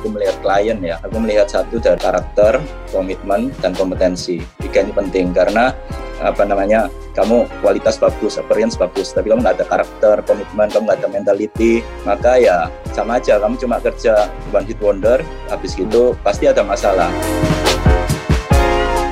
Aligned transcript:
aku 0.00 0.16
melihat 0.16 0.40
klien 0.40 0.80
ya, 0.80 0.96
aku 1.04 1.20
melihat 1.20 1.44
satu 1.52 1.76
dari 1.76 2.00
karakter, 2.00 2.56
komitmen, 2.88 3.52
dan 3.60 3.76
kompetensi. 3.76 4.40
Tiga 4.56 4.80
ini 4.80 4.96
penting 4.96 5.36
karena 5.36 5.76
apa 6.24 6.40
namanya 6.48 6.88
kamu 7.12 7.44
kualitas 7.60 8.00
bagus, 8.00 8.40
appearance 8.40 8.80
bagus, 8.80 9.12
tapi 9.12 9.28
kamu 9.28 9.44
nggak 9.44 9.60
ada 9.60 9.66
karakter, 9.68 10.24
komitmen, 10.24 10.72
kamu 10.72 10.88
nggak 10.88 10.98
ada 11.04 11.10
mentality, 11.12 11.84
maka 12.08 12.40
ya 12.40 12.72
sama 12.96 13.20
aja, 13.20 13.36
kamu 13.36 13.60
cuma 13.60 13.76
kerja 13.76 14.32
one 14.56 14.64
hit 14.64 14.80
wonder, 14.80 15.20
habis 15.52 15.76
gitu 15.76 16.16
pasti 16.24 16.48
ada 16.48 16.64
masalah. 16.64 17.12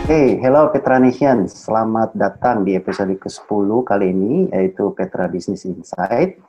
Hey, 0.08 0.40
hello 0.40 0.72
Petranisians. 0.72 1.52
Selamat 1.68 2.16
datang 2.16 2.64
di 2.64 2.72
episode 2.72 3.12
ke-10 3.20 3.68
kali 3.84 4.08
ini, 4.08 4.48
yaitu 4.48 4.88
Petra 4.96 5.28
Business 5.28 5.68
Insight, 5.68 6.40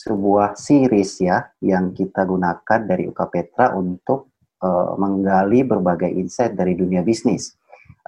sebuah 0.00 0.56
series 0.56 1.20
ya 1.20 1.44
yang 1.60 1.92
kita 1.92 2.24
gunakan 2.24 2.80
dari 2.88 3.04
UK 3.04 3.20
Petra 3.28 3.76
untuk 3.76 4.32
uh, 4.64 4.96
menggali 4.96 5.60
berbagai 5.60 6.08
insight 6.08 6.56
dari 6.56 6.72
dunia 6.72 7.04
bisnis. 7.04 7.52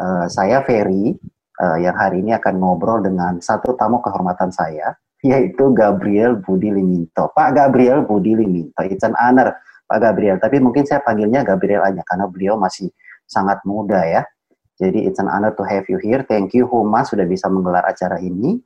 Uh, 0.01 0.25
saya 0.33 0.65
Ferry, 0.65 1.13
uh, 1.61 1.77
yang 1.77 1.93
hari 1.93 2.25
ini 2.25 2.33
akan 2.33 2.57
ngobrol 2.57 3.05
dengan 3.05 3.37
satu 3.45 3.77
tamu 3.77 4.01
kehormatan 4.01 4.49
saya, 4.49 4.97
yaitu 5.29 5.69
Gabriel 5.77 6.41
Budi 6.41 6.73
Liminto. 6.73 7.29
Pak 7.37 7.53
Gabriel 7.53 8.09
Budi 8.09 8.33
Liminto, 8.33 8.81
it's 8.89 9.05
an 9.05 9.13
honor 9.21 9.53
Pak 9.85 10.01
Gabriel, 10.01 10.41
tapi 10.41 10.57
mungkin 10.65 10.89
saya 10.89 11.05
panggilnya 11.05 11.45
Gabriel 11.45 11.85
aja 11.85 12.01
karena 12.09 12.25
beliau 12.25 12.57
masih 12.57 12.89
sangat 13.29 13.61
muda 13.69 14.01
ya 14.09 14.25
jadi 14.83 15.07
it's 15.07 15.23
an 15.23 15.31
honor 15.31 15.55
to 15.55 15.63
have 15.63 15.87
you 15.87 16.01
here. 16.03 16.27
Thank 16.27 16.59
you 16.59 16.67
Huma 16.67 17.07
sudah 17.07 17.23
bisa 17.23 17.47
menggelar 17.47 17.87
acara 17.87 18.19
ini. 18.19 18.59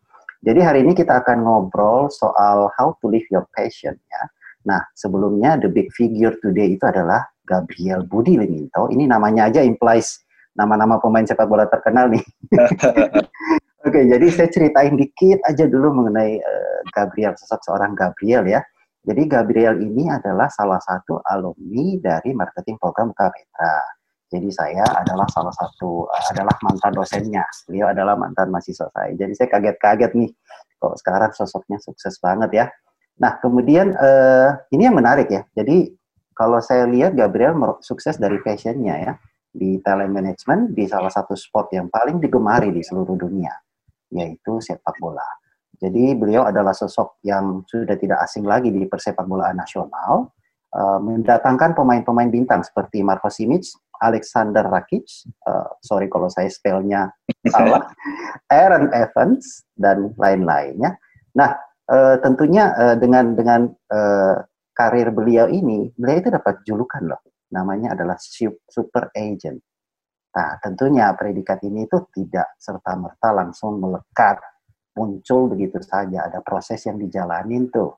Jadi 0.46 0.62
hari 0.62 0.86
ini 0.86 0.95
kita 0.95 1.27
akan 1.27 1.42
ngobrol 1.42 2.06
soal 2.06 2.70
how 2.78 2.95
to 3.02 3.10
live 3.10 3.27
your 3.34 3.50
passion 3.50 3.98
ya. 3.98 4.23
Nah, 4.62 4.78
sebelumnya 4.95 5.59
the 5.59 5.66
big 5.66 5.91
figure 5.91 6.38
today 6.38 6.78
itu 6.78 6.86
adalah 6.86 7.27
Gabriel 7.42 8.06
Budi 8.06 8.38
Liminto. 8.38 8.86
Ini 8.86 9.11
namanya 9.11 9.50
aja 9.50 9.67
implies 9.67 10.22
nama-nama 10.55 11.02
pemain 11.02 11.27
sepak 11.27 11.50
bola 11.50 11.67
terkenal 11.67 12.14
nih. 12.14 12.22
Oke, 13.86 14.02
okay, 14.02 14.05
jadi 14.06 14.27
saya 14.30 14.48
ceritain 14.50 14.94
dikit 14.94 15.42
aja 15.47 15.67
dulu 15.67 15.94
mengenai 16.02 16.39
uh, 16.39 16.80
Gabriel, 16.94 17.34
sosok 17.39 17.62
seorang 17.67 17.98
Gabriel 17.98 18.47
ya. 18.47 18.62
Jadi 19.06 19.22
Gabriel 19.30 19.78
ini 19.78 20.11
adalah 20.11 20.50
salah 20.50 20.83
satu 20.83 21.22
alumni 21.27 21.94
dari 22.02 22.34
marketing 22.34 22.78
program 22.83 23.14
KPETRA. 23.14 23.95
Jadi 24.27 24.50
saya 24.50 24.82
adalah 24.82 25.27
salah 25.30 25.55
satu 25.55 26.10
uh, 26.10 26.24
adalah 26.34 26.55
mantan 26.66 26.92
dosennya. 26.94 27.44
Beliau 27.70 27.91
adalah 27.94 28.19
mantan 28.19 28.50
mahasiswa 28.50 28.91
saya. 28.91 29.14
Jadi 29.14 29.33
saya 29.38 29.48
kaget-kaget 29.50 30.12
nih 30.18 30.30
kok 30.77 30.94
sekarang 31.00 31.33
sosoknya 31.33 31.78
sukses 31.80 32.18
banget 32.18 32.50
ya. 32.52 32.66
Nah, 33.16 33.41
kemudian 33.41 33.96
uh, 33.96 34.60
ini 34.74 34.91
yang 34.91 34.98
menarik 34.98 35.30
ya. 35.30 35.42
Jadi 35.56 35.94
kalau 36.36 36.60
saya 36.60 36.84
lihat 36.84 37.16
Gabriel 37.16 37.56
sukses 37.80 38.20
dari 38.20 38.36
passionnya 38.44 38.94
ya 39.00 39.12
di 39.56 39.80
talent 39.80 40.12
management 40.12 40.77
di 40.77 40.84
salah 40.84 41.08
satu 41.08 41.33
sport 41.33 41.72
yang 41.72 41.88
paling 41.88 42.20
digemari 42.20 42.68
di 42.68 42.84
seluruh 42.84 43.16
dunia 43.16 43.56
yaitu 44.12 44.61
sepak 44.61 44.94
bola. 45.00 45.24
Jadi 45.77 46.16
beliau 46.16 46.48
adalah 46.48 46.72
sosok 46.72 47.20
yang 47.24 47.64
sudah 47.68 47.96
tidak 48.00 48.24
asing 48.24 48.48
lagi 48.48 48.72
di 48.72 48.88
persepak 48.88 49.28
bolaan 49.28 49.61
nasional, 49.61 50.33
uh, 50.72 50.98
mendatangkan 51.00 51.77
pemain-pemain 51.77 52.33
bintang 52.33 52.64
seperti 52.64 53.05
Marco 53.05 53.28
Simic, 53.28 53.68
Alexander 54.00 54.64
Rakic, 54.66 55.06
uh, 55.47 55.69
sorry 55.80 56.06
kalau 56.11 56.28
saya 56.30 56.50
spellnya 56.50 57.11
salah, 57.55 57.86
Aaron 58.52 58.92
Evans 58.92 59.64
dan 59.77 60.12
lain-lainnya. 60.16 60.97
Nah, 61.36 61.50
uh, 61.91 62.17
tentunya 62.20 62.72
uh, 62.77 62.97
dengan 62.97 63.36
dengan 63.36 63.69
uh, 63.92 64.41
karir 64.77 65.08
beliau 65.12 65.48
ini, 65.48 65.92
beliau 65.97 66.19
itu 66.20 66.30
dapat 66.33 66.61
julukan 66.69 67.02
loh, 67.05 67.22
namanya 67.52 67.97
adalah 67.97 68.17
super 68.69 69.08
agent. 69.17 69.61
Nah, 70.36 70.61
tentunya 70.61 71.17
predikat 71.17 71.64
ini 71.64 71.89
itu 71.89 71.97
tidak 72.12 72.61
serta 72.61 72.92
merta 72.92 73.33
langsung 73.33 73.80
melekat, 73.80 74.36
muncul 74.92 75.48
begitu 75.48 75.80
saja, 75.80 76.28
ada 76.28 76.45
proses 76.45 76.84
yang 76.84 77.01
dijalanin 77.01 77.73
tuh. 77.73 77.96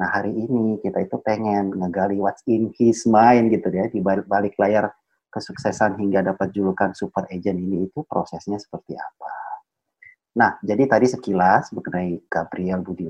Nah, 0.00 0.08
hari 0.10 0.32
ini 0.32 0.80
kita 0.80 1.04
itu 1.04 1.20
pengen 1.20 1.70
ngegali 1.76 2.18
what's 2.18 2.42
in 2.48 2.72
his 2.80 3.04
mind 3.04 3.52
gitu 3.52 3.68
ya 3.70 3.86
di 3.92 4.00
balik, 4.00 4.26
balik 4.26 4.54
layar 4.58 4.90
kesuksesan 5.34 5.98
hingga 5.98 6.22
dapat 6.22 6.54
julukan 6.54 6.94
super 6.94 7.26
agent 7.34 7.58
ini 7.58 7.90
itu 7.90 8.06
prosesnya 8.06 8.62
seperti 8.62 8.94
apa. 8.94 9.34
Nah, 10.38 10.58
jadi 10.62 10.86
tadi 10.86 11.06
sekilas 11.10 11.74
mengenai 11.74 12.22
Gabriel 12.30 12.82
Budi. 12.82 13.06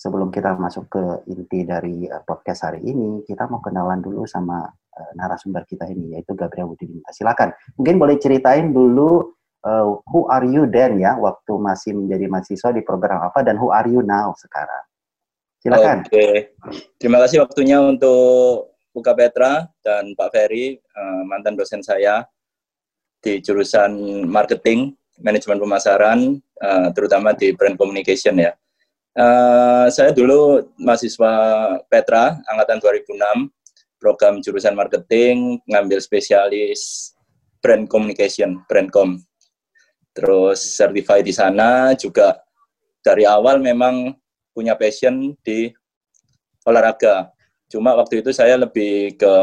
Sebelum 0.00 0.32
kita 0.32 0.56
masuk 0.56 0.88
ke 0.88 1.04
inti 1.28 1.60
dari 1.68 2.08
uh, 2.08 2.24
podcast 2.24 2.64
hari 2.64 2.80
ini, 2.88 3.20
kita 3.28 3.44
mau 3.52 3.60
kenalan 3.60 4.00
dulu 4.00 4.24
sama 4.24 4.64
uh, 4.64 5.12
narasumber 5.12 5.68
kita 5.68 5.84
ini, 5.92 6.16
yaitu 6.16 6.32
Gabriel 6.32 6.72
Budi 6.72 6.88
Livinto. 6.88 7.12
Silakan. 7.12 7.52
Mungkin 7.76 8.00
boleh 8.00 8.16
ceritain 8.16 8.72
dulu 8.72 9.36
uh, 9.60 10.00
who 10.08 10.24
are 10.32 10.48
you 10.48 10.64
then 10.72 10.96
ya, 10.96 11.20
waktu 11.20 11.52
masih 11.52 11.92
menjadi 11.92 12.32
mahasiswa 12.32 12.72
di 12.72 12.80
program 12.80 13.20
apa, 13.20 13.44
dan 13.44 13.60
who 13.60 13.68
are 13.68 13.84
you 13.92 14.00
now 14.00 14.32
sekarang. 14.40 14.84
Silakan. 15.60 16.08
Oke, 16.08 16.56
terima 16.96 17.20
kasih 17.20 17.44
waktunya 17.44 17.76
untuk 17.84 18.72
Buka 18.90 19.14
Petra 19.14 19.70
dan 19.86 20.12
Pak 20.18 20.30
Ferry, 20.34 20.78
uh, 20.98 21.22
mantan 21.22 21.54
dosen 21.54 21.78
saya 21.80 22.26
di 23.22 23.38
jurusan 23.38 24.24
marketing, 24.26 24.96
manajemen 25.22 25.62
pemasaran, 25.62 26.18
uh, 26.58 26.88
terutama 26.90 27.30
di 27.36 27.54
brand 27.54 27.78
communication 27.78 28.40
ya. 28.40 28.52
Uh, 29.14 29.86
saya 29.90 30.10
dulu 30.10 30.70
mahasiswa 30.78 31.32
Petra, 31.86 32.38
angkatan 32.50 32.78
2006, 32.82 33.50
program 34.00 34.40
jurusan 34.40 34.74
marketing, 34.74 35.60
ngambil 35.68 36.00
spesialis 36.00 37.12
brand 37.60 37.86
communication, 37.86 38.64
brandcom. 38.66 39.20
Terus 40.16 40.58
certified 40.74 41.22
di 41.22 41.34
sana 41.36 41.94
juga 41.94 42.40
dari 43.04 43.28
awal 43.28 43.62
memang 43.62 44.16
punya 44.50 44.74
passion 44.74 45.36
di 45.44 45.70
olahraga 46.66 47.30
Cuma 47.70 47.94
waktu 47.94 48.20
itu 48.20 48.34
saya 48.34 48.58
lebih 48.58 49.14
ke 49.14 49.34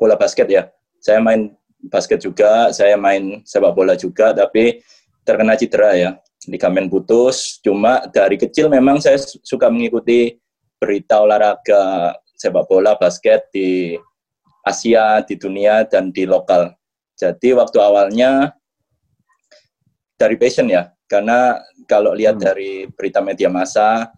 bola 0.00 0.16
basket 0.16 0.48
ya. 0.48 0.72
Saya 0.98 1.20
main 1.20 1.52
basket 1.92 2.24
juga, 2.24 2.72
saya 2.72 2.96
main 2.96 3.44
sepak 3.44 3.76
bola 3.76 3.94
juga, 3.94 4.32
tapi 4.32 4.80
terkena 5.22 5.54
cedera 5.54 5.92
ya. 5.94 6.10
Ligamen 6.48 6.88
putus. 6.88 7.60
Cuma 7.60 8.08
dari 8.08 8.40
kecil 8.40 8.72
memang 8.72 8.98
saya 9.04 9.20
suka 9.20 9.68
mengikuti 9.68 10.40
berita 10.80 11.20
olahraga 11.20 12.16
sepak 12.38 12.64
bola, 12.64 12.96
basket 12.96 13.50
di 13.52 13.98
Asia, 14.64 15.20
di 15.26 15.34
dunia, 15.36 15.84
dan 15.84 16.08
di 16.14 16.24
lokal. 16.24 16.72
Jadi 17.18 17.52
waktu 17.52 17.78
awalnya 17.82 18.54
dari 20.14 20.38
passion 20.38 20.70
ya, 20.70 20.88
karena 21.10 21.58
kalau 21.90 22.14
lihat 22.14 22.38
hmm. 22.38 22.44
dari 22.44 22.72
berita 22.94 23.18
media 23.18 23.50
massa, 23.50 24.12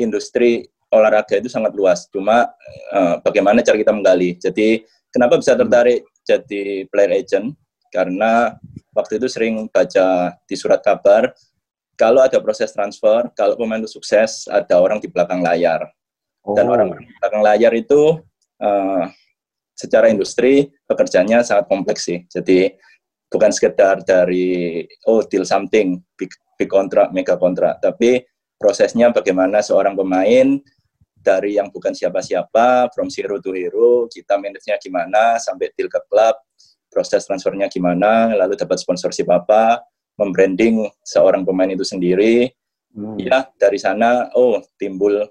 industri 0.00 0.64
olahraga 0.90 1.38
itu 1.38 1.50
sangat 1.50 1.74
luas. 1.74 2.06
Cuma 2.10 2.50
uh, 2.92 3.14
bagaimana 3.22 3.62
cara 3.62 3.76
kita 3.78 3.92
menggali. 3.94 4.38
Jadi 4.38 4.82
kenapa 5.10 5.38
bisa 5.38 5.58
tertarik 5.58 6.06
jadi 6.22 6.86
player 6.90 7.12
agent? 7.22 7.54
Karena 7.90 8.54
waktu 8.92 9.22
itu 9.22 9.26
sering 9.30 9.70
baca 9.70 10.34
di 10.44 10.54
surat 10.58 10.82
kabar 10.82 11.32
kalau 11.96 12.20
ada 12.20 12.36
proses 12.44 12.70
transfer, 12.76 13.32
kalau 13.32 13.56
pemain 13.56 13.80
itu 13.80 13.88
sukses, 13.88 14.44
ada 14.52 14.76
orang 14.76 15.00
di 15.00 15.08
belakang 15.08 15.40
layar. 15.40 15.88
Dan 16.44 16.68
oh. 16.68 16.76
orang 16.76 16.92
di 16.92 17.08
belakang 17.18 17.42
layar 17.42 17.72
itu 17.72 18.20
uh, 18.60 19.04
secara 19.72 20.12
industri 20.12 20.70
pekerjaannya 20.86 21.42
sangat 21.42 21.66
kompleks 21.66 22.06
sih. 22.06 22.22
Jadi 22.28 22.70
bukan 23.32 23.50
sekedar 23.50 24.04
dari 24.04 24.84
oh 25.08 25.24
deal 25.26 25.42
something 25.42 25.98
big 26.14 26.30
big 26.60 26.70
kontrak, 26.70 27.10
mega 27.10 27.34
kontrak, 27.40 27.80
tapi 27.82 28.22
prosesnya 28.56 29.12
bagaimana 29.12 29.60
seorang 29.60 29.96
pemain 29.96 30.60
dari 31.26 31.58
yang 31.58 31.74
bukan 31.74 31.90
siapa-siapa, 31.90 32.94
from 32.94 33.10
zero 33.10 33.42
to 33.42 33.50
hero, 33.50 34.06
kita 34.06 34.38
manage-nya 34.38 34.78
gimana, 34.78 35.42
sampai 35.42 35.74
deal 35.74 35.90
ke 35.90 35.98
klub, 36.06 36.38
proses 36.86 37.26
transfernya 37.26 37.66
gimana, 37.66 38.30
lalu 38.38 38.54
dapat 38.54 38.78
sponsorship 38.78 39.26
apa, 39.26 39.82
membranding 40.14 40.86
seorang 41.02 41.42
pemain 41.42 41.66
itu 41.66 41.82
sendiri. 41.82 42.54
Hmm. 42.94 43.18
Ya, 43.18 43.50
dari 43.58 43.82
sana, 43.82 44.30
oh, 44.38 44.62
timbul 44.78 45.26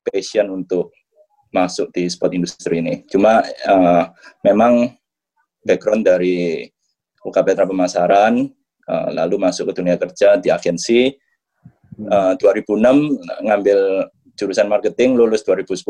passion 0.00 0.48
untuk 0.48 0.96
masuk 1.52 1.92
di 1.94 2.08
sport 2.10 2.34
industri 2.34 2.80
ini. 2.82 3.06
Cuma 3.06 3.44
uh, 3.44 4.10
memang 4.42 4.90
background 5.62 6.02
dari 6.08 6.66
UK 7.22 7.36
Petra 7.46 7.68
Pemasaran, 7.68 8.50
uh, 8.90 9.08
lalu 9.14 9.38
masuk 9.38 9.70
ke 9.70 9.84
dunia 9.84 9.94
kerja 10.00 10.40
di 10.40 10.50
agensi. 10.50 11.14
Uh, 11.94 12.34
2006 12.42 13.46
ngambil 13.46 14.10
jurusan 14.34 14.66
marketing 14.66 15.14
lulus 15.14 15.46
2010 15.46 15.82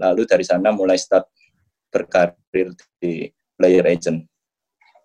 lalu 0.00 0.22
dari 0.24 0.44
sana 0.46 0.72
mulai 0.72 0.96
start 0.96 1.28
berkarir 1.90 2.72
di 3.02 3.28
player 3.58 3.84
agent. 3.84 4.24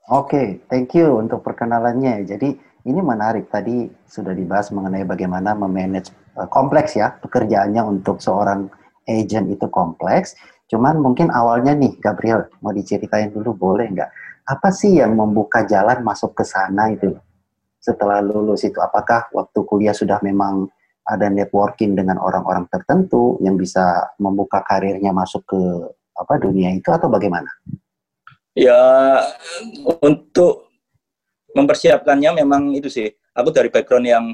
Oke, 0.05 0.37
okay, 0.37 0.47
thank 0.69 0.93
you 0.93 1.17
untuk 1.17 1.41
perkenalannya. 1.41 2.23
Jadi 2.29 2.53
ini 2.85 2.99
menarik 3.01 3.49
tadi 3.49 3.89
sudah 4.05 4.37
dibahas 4.37 4.69
mengenai 4.69 5.01
bagaimana 5.01 5.57
memanage 5.57 6.13
uh, 6.37 6.45
kompleks 6.45 6.93
ya 6.93 7.17
pekerjaannya 7.17 7.81
untuk 7.81 8.21
seorang 8.21 8.69
agent 9.09 9.49
itu 9.49 9.65
kompleks. 9.73 10.37
Cuman 10.69 11.01
mungkin 11.01 11.33
awalnya 11.33 11.73
nih, 11.73 11.97
Gabriel, 11.97 12.49
mau 12.61 12.69
diceritain 12.69 13.33
dulu 13.33 13.57
boleh 13.57 13.89
nggak? 13.89 14.09
Apa 14.45 14.69
sih 14.69 15.01
yang 15.01 15.17
membuka 15.17 15.65
jalan 15.65 16.05
masuk 16.05 16.37
ke 16.37 16.45
sana 16.45 16.93
itu? 16.93 17.17
Setelah 17.81 18.21
lulus 18.21 18.65
itu, 18.65 18.77
apakah 18.81 19.29
waktu 19.33 19.59
kuliah 19.65 19.93
sudah 19.93 20.21
memang 20.21 20.69
ada 21.05 21.29
networking 21.29 21.93
dengan 21.93 22.17
orang-orang 22.17 22.65
tertentu 22.73 23.37
yang 23.45 23.55
bisa 23.55 24.09
membuka 24.17 24.65
karirnya 24.65 25.13
masuk 25.13 25.45
ke 25.45 25.61
apa 26.17 26.41
dunia 26.41 26.73
itu 26.73 26.89
atau 26.89 27.05
bagaimana? 27.11 27.47
Ya, 28.55 28.79
untuk 30.01 30.71
mempersiapkannya 31.53 32.41
memang 32.41 32.73
itu 32.73 32.89
sih. 32.89 33.07
Aku 33.35 33.51
dari 33.51 33.67
background 33.67 34.07
yang 34.07 34.25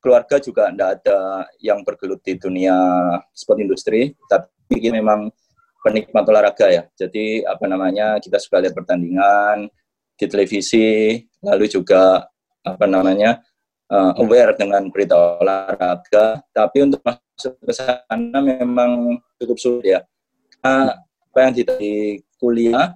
keluarga 0.00 0.40
juga 0.40 0.72
tidak 0.72 1.00
ada 1.00 1.44
yang 1.60 1.84
bergelut 1.84 2.24
di 2.24 2.40
dunia 2.40 2.74
sport 3.36 3.60
industri, 3.60 4.16
tapi 4.32 4.88
memang 4.88 5.28
penikmat 5.84 6.24
olahraga 6.24 6.72
ya. 6.72 6.82
Jadi 6.96 7.44
apa 7.44 7.68
namanya 7.68 8.16
kita 8.16 8.40
suka 8.40 8.64
lihat 8.64 8.72
pertandingan 8.72 9.68
di 10.16 10.26
televisi, 10.28 11.20
lalu 11.44 11.68
juga 11.68 12.24
apa 12.64 12.84
namanya 12.88 13.40
uh, 13.90 14.12
aware 14.22 14.54
dengan 14.54 14.88
berita 14.88 15.18
olahraga. 15.42 16.40
Tapi 16.54 16.86
untuk 16.86 17.02
masuk 17.02 17.58
ke 17.60 17.72
sana 17.74 18.38
memang 18.38 19.18
cukup 19.36 19.58
sulit 19.58 19.98
ya. 19.98 20.00
Nah, 20.62 20.94
apa 21.30 21.38
yang 21.46 21.52
di 21.58 21.64
kuliah 22.38 22.94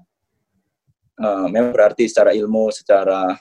uh, 1.18 1.46
memang 1.50 1.74
berarti 1.74 2.06
secara 2.06 2.32
ilmu, 2.32 2.70
secara 2.70 3.34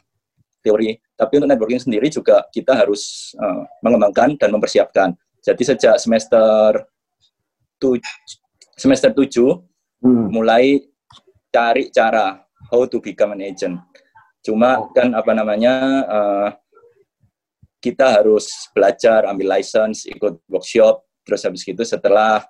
teori. 0.66 0.98
Tapi 1.14 1.34
untuk 1.40 1.50
networking 1.50 1.82
sendiri 1.82 2.08
juga 2.10 2.44
kita 2.50 2.74
harus 2.74 3.34
uh, 3.38 3.64
mengembangkan 3.86 4.36
dan 4.36 4.50
mempersiapkan. 4.50 5.14
Jadi 5.44 5.64
sejak 5.76 5.96
semester 6.00 6.88
tuj 7.78 8.00
semester 8.80 9.12
7 9.12 9.60
hmm. 10.02 10.32
mulai 10.32 10.80
cari 11.52 11.92
cara 11.92 12.42
how 12.72 12.88
to 12.88 12.98
become 13.04 13.36
an 13.36 13.44
agent. 13.44 13.78
Cuma 14.44 14.80
oh. 14.80 14.90
kan 14.96 15.12
apa 15.14 15.32
namanya 15.36 15.74
uh, 16.08 16.48
kita 17.84 18.24
harus 18.24 18.48
belajar, 18.72 19.28
ambil 19.28 19.60
license, 19.60 20.08
ikut 20.08 20.40
workshop, 20.48 21.04
terus 21.28 21.44
habis 21.44 21.68
itu 21.68 21.84
setelah 21.84 22.48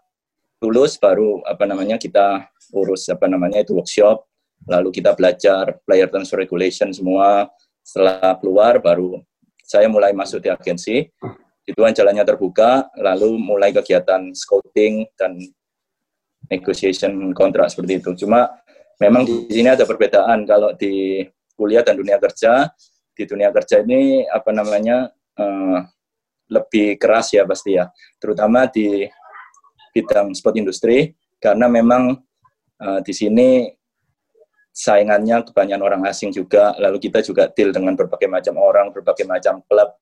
lulus 0.61 0.93
baru 1.01 1.41
apa 1.49 1.65
namanya 1.65 1.97
kita 1.97 2.45
urus 2.69 3.09
apa 3.09 3.25
namanya 3.25 3.65
itu 3.65 3.73
workshop, 3.73 4.29
lalu 4.69 4.93
kita 4.93 5.17
belajar 5.17 5.81
player 5.89 6.05
transfer 6.05 6.37
regulation 6.37 6.93
semua, 6.93 7.49
setelah 7.81 8.37
keluar 8.37 8.77
baru 8.77 9.17
saya 9.65 9.89
mulai 9.89 10.13
masuk 10.13 10.45
di 10.45 10.53
agensi. 10.53 11.09
Itu 11.63 11.79
kan 11.79 11.95
jalannya 11.95 12.27
terbuka, 12.27 12.91
lalu 12.99 13.39
mulai 13.39 13.71
kegiatan 13.71 14.35
scouting 14.35 15.07
dan 15.15 15.39
negotiation 16.51 17.31
kontrak 17.31 17.71
seperti 17.71 18.03
itu. 18.03 18.11
Cuma 18.27 18.51
memang 18.99 19.23
di 19.23 19.47
sini 19.47 19.71
ada 19.71 19.87
perbedaan 19.87 20.43
kalau 20.43 20.75
di 20.75 21.23
kuliah 21.55 21.81
dan 21.81 21.97
dunia 21.97 22.19
kerja. 22.19 22.69
Di 23.13 23.23
dunia 23.29 23.53
kerja 23.53 23.85
ini 23.85 24.25
apa 24.25 24.49
namanya 24.49 25.07
uh, 25.39 25.79
lebih 26.51 26.99
keras 27.01 27.33
ya 27.33 27.47
pasti 27.47 27.77
ya, 27.79 27.89
terutama 28.21 28.67
di 28.69 29.07
bidang 29.93 30.33
sport 30.33 30.57
industri 30.57 31.13
karena 31.37 31.69
memang 31.69 32.17
uh, 32.81 32.99
di 33.05 33.13
sini 33.13 33.69
saingannya 34.73 35.45
kebanyakan 35.45 35.83
orang 35.85 36.01
asing 36.09 36.33
juga, 36.33 36.73
lalu 36.81 36.97
kita 36.97 37.21
juga 37.21 37.45
deal 37.53 37.69
dengan 37.69 37.93
berbagai 37.93 38.25
macam 38.25 38.57
orang, 38.57 38.89
berbagai 38.89 39.29
macam 39.29 39.61
klub, 39.69 39.93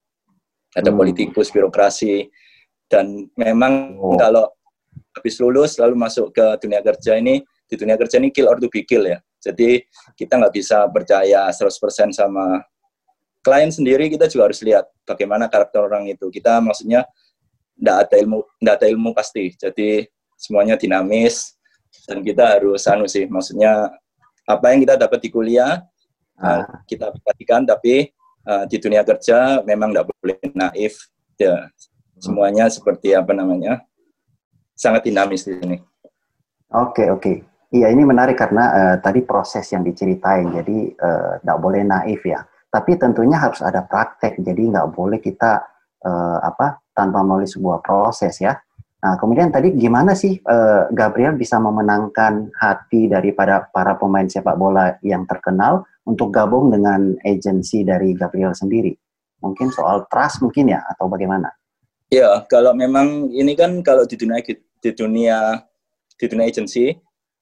ada 0.71 0.89
hmm. 0.89 0.97
politikus, 0.97 1.51
birokrasi, 1.51 2.31
dan 2.87 3.27
memang 3.35 3.99
oh. 3.99 4.15
kalau 4.15 4.47
habis 5.11 5.35
lulus 5.43 5.75
lalu 5.75 5.99
masuk 5.99 6.31
ke 6.31 6.45
dunia 6.63 6.79
kerja 6.79 7.19
ini, 7.19 7.43
di 7.67 7.75
dunia 7.75 7.99
kerja 7.99 8.15
ini 8.19 8.31
kill 8.31 8.47
or 8.47 8.55
to 8.59 8.71
be 8.71 8.87
kill 8.87 9.03
ya. 9.03 9.19
Jadi 9.43 9.83
kita 10.15 10.39
nggak 10.39 10.55
bisa 10.55 10.87
percaya 10.87 11.51
100% 11.51 12.15
sama 12.15 12.63
klien 13.41 13.69
sendiri, 13.73 14.09
kita 14.09 14.29
juga 14.29 14.49
harus 14.49 14.61
lihat 14.61 14.87
bagaimana 15.03 15.49
karakter 15.49 15.81
orang 15.81 16.09
itu. 16.09 16.29
Kita 16.29 16.61
maksudnya 16.61 17.05
nggak 17.77 17.97
ada 18.07 18.15
ilmu, 18.21 18.39
nggak 18.61 18.75
ada 18.81 18.87
ilmu 18.89 19.09
pasti. 19.17 19.51
Jadi 19.57 20.05
semuanya 20.37 20.77
dinamis 20.77 21.57
dan 22.05 22.21
kita 22.21 22.57
harus 22.57 22.85
anu 22.87 23.05
sih, 23.09 23.25
maksudnya 23.25 23.89
apa 24.45 24.65
yang 24.73 24.79
kita 24.83 24.95
dapat 24.97 25.19
di 25.21 25.29
kuliah 25.29 25.81
uh, 26.41 26.63
kita 26.89 27.13
perhatikan 27.13 27.63
tapi 27.63 28.09
uh, 28.49 28.65
di 28.65 28.77
dunia 28.81 29.05
kerja 29.05 29.61
memang 29.63 29.93
tidak 29.93 30.07
boleh 30.17 30.37
naif 30.57 31.09
ya 31.37 31.69
semuanya 32.21 32.69
seperti 32.69 33.13
apa 33.13 33.33
namanya 33.33 33.81
sangat 34.77 35.09
dinamis 35.09 35.45
di 35.45 35.57
sini. 35.57 35.77
Oke 36.71 37.05
okay, 37.05 37.07
oke 37.09 37.21
okay. 37.21 37.35
iya 37.73 37.93
ini 37.93 38.01
menarik 38.01 38.37
karena 38.37 38.65
uh, 38.73 38.95
tadi 39.01 39.21
proses 39.21 39.65
yang 39.69 39.85
diceritain 39.85 40.49
jadi 40.49 40.77
tidak 41.41 41.57
uh, 41.57 41.61
boleh 41.61 41.85
naif 41.85 42.21
ya 42.25 42.41
tapi 42.71 42.95
tentunya 42.95 43.37
harus 43.37 43.59
ada 43.61 43.83
praktek 43.83 44.39
jadi 44.39 44.61
nggak 44.71 44.87
boleh 44.95 45.19
kita 45.19 45.61
uh, 46.07 46.39
apa 46.41 46.79
tanpa 46.95 47.21
melalui 47.21 47.45
sebuah 47.47 47.83
proses 47.83 48.39
ya 48.39 48.55
Nah, 49.01 49.17
kemudian 49.17 49.49
tadi 49.49 49.73
gimana 49.73 50.13
sih 50.13 50.37
uh, 50.45 50.85
Gabriel 50.93 51.33
bisa 51.33 51.57
memenangkan 51.57 52.53
hati 52.53 53.09
daripada 53.09 53.65
para 53.73 53.97
pemain 53.97 54.29
sepak 54.29 54.53
bola 54.53 54.93
yang 55.01 55.25
terkenal 55.25 55.89
untuk 56.05 56.29
gabung 56.29 56.69
dengan 56.69 57.17
agensi 57.25 57.81
dari 57.81 58.13
Gabriel 58.13 58.53
sendiri? 58.53 58.93
Mungkin 59.41 59.73
soal 59.73 60.05
trust 60.05 60.45
mungkin 60.45 60.69
ya 60.69 60.85
atau 60.85 61.09
bagaimana? 61.09 61.49
Ya, 62.13 62.45
kalau 62.45 62.77
memang 62.77 63.33
ini 63.33 63.57
kan 63.57 63.81
kalau 63.81 64.05
di 64.05 64.13
dunia 64.21 64.37
di 64.45 64.89
dunia 64.93 65.65
di 66.13 66.25
dunia 66.29 66.45
agensi 66.45 66.93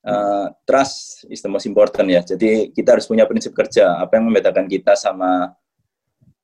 uh, 0.05 0.47
trust 0.63 1.25
is 1.27 1.41
the 1.43 1.51
most 1.51 1.67
important 1.67 2.07
ya. 2.07 2.21
Jadi 2.23 2.71
kita 2.71 2.95
harus 2.95 3.07
punya 3.09 3.27
prinsip 3.27 3.51
kerja. 3.55 3.99
Apa 3.99 4.19
yang 4.19 4.31
membedakan 4.31 4.69
kita 4.69 4.95
sama 4.95 5.51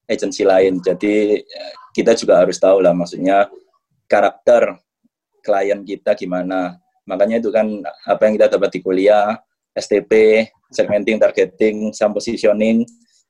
agensi 0.10 0.46
lain. 0.46 0.82
Jadi 0.82 1.44
kita 1.96 2.14
juga 2.18 2.44
harus 2.44 2.60
tahu 2.60 2.84
lah 2.84 2.92
maksudnya 2.92 3.48
karakter 4.06 4.78
klien 5.46 5.82
kita 5.86 6.18
gimana. 6.18 6.78
Makanya 7.06 7.38
itu 7.38 7.54
kan 7.54 7.70
apa 8.10 8.22
yang 8.26 8.34
kita 8.38 8.58
dapat 8.58 8.70
di 8.74 8.80
kuliah, 8.82 9.38
STP, 9.78 10.46
segmenting, 10.74 11.22
targeting, 11.22 11.94
some 11.94 12.18
positioning, 12.18 12.82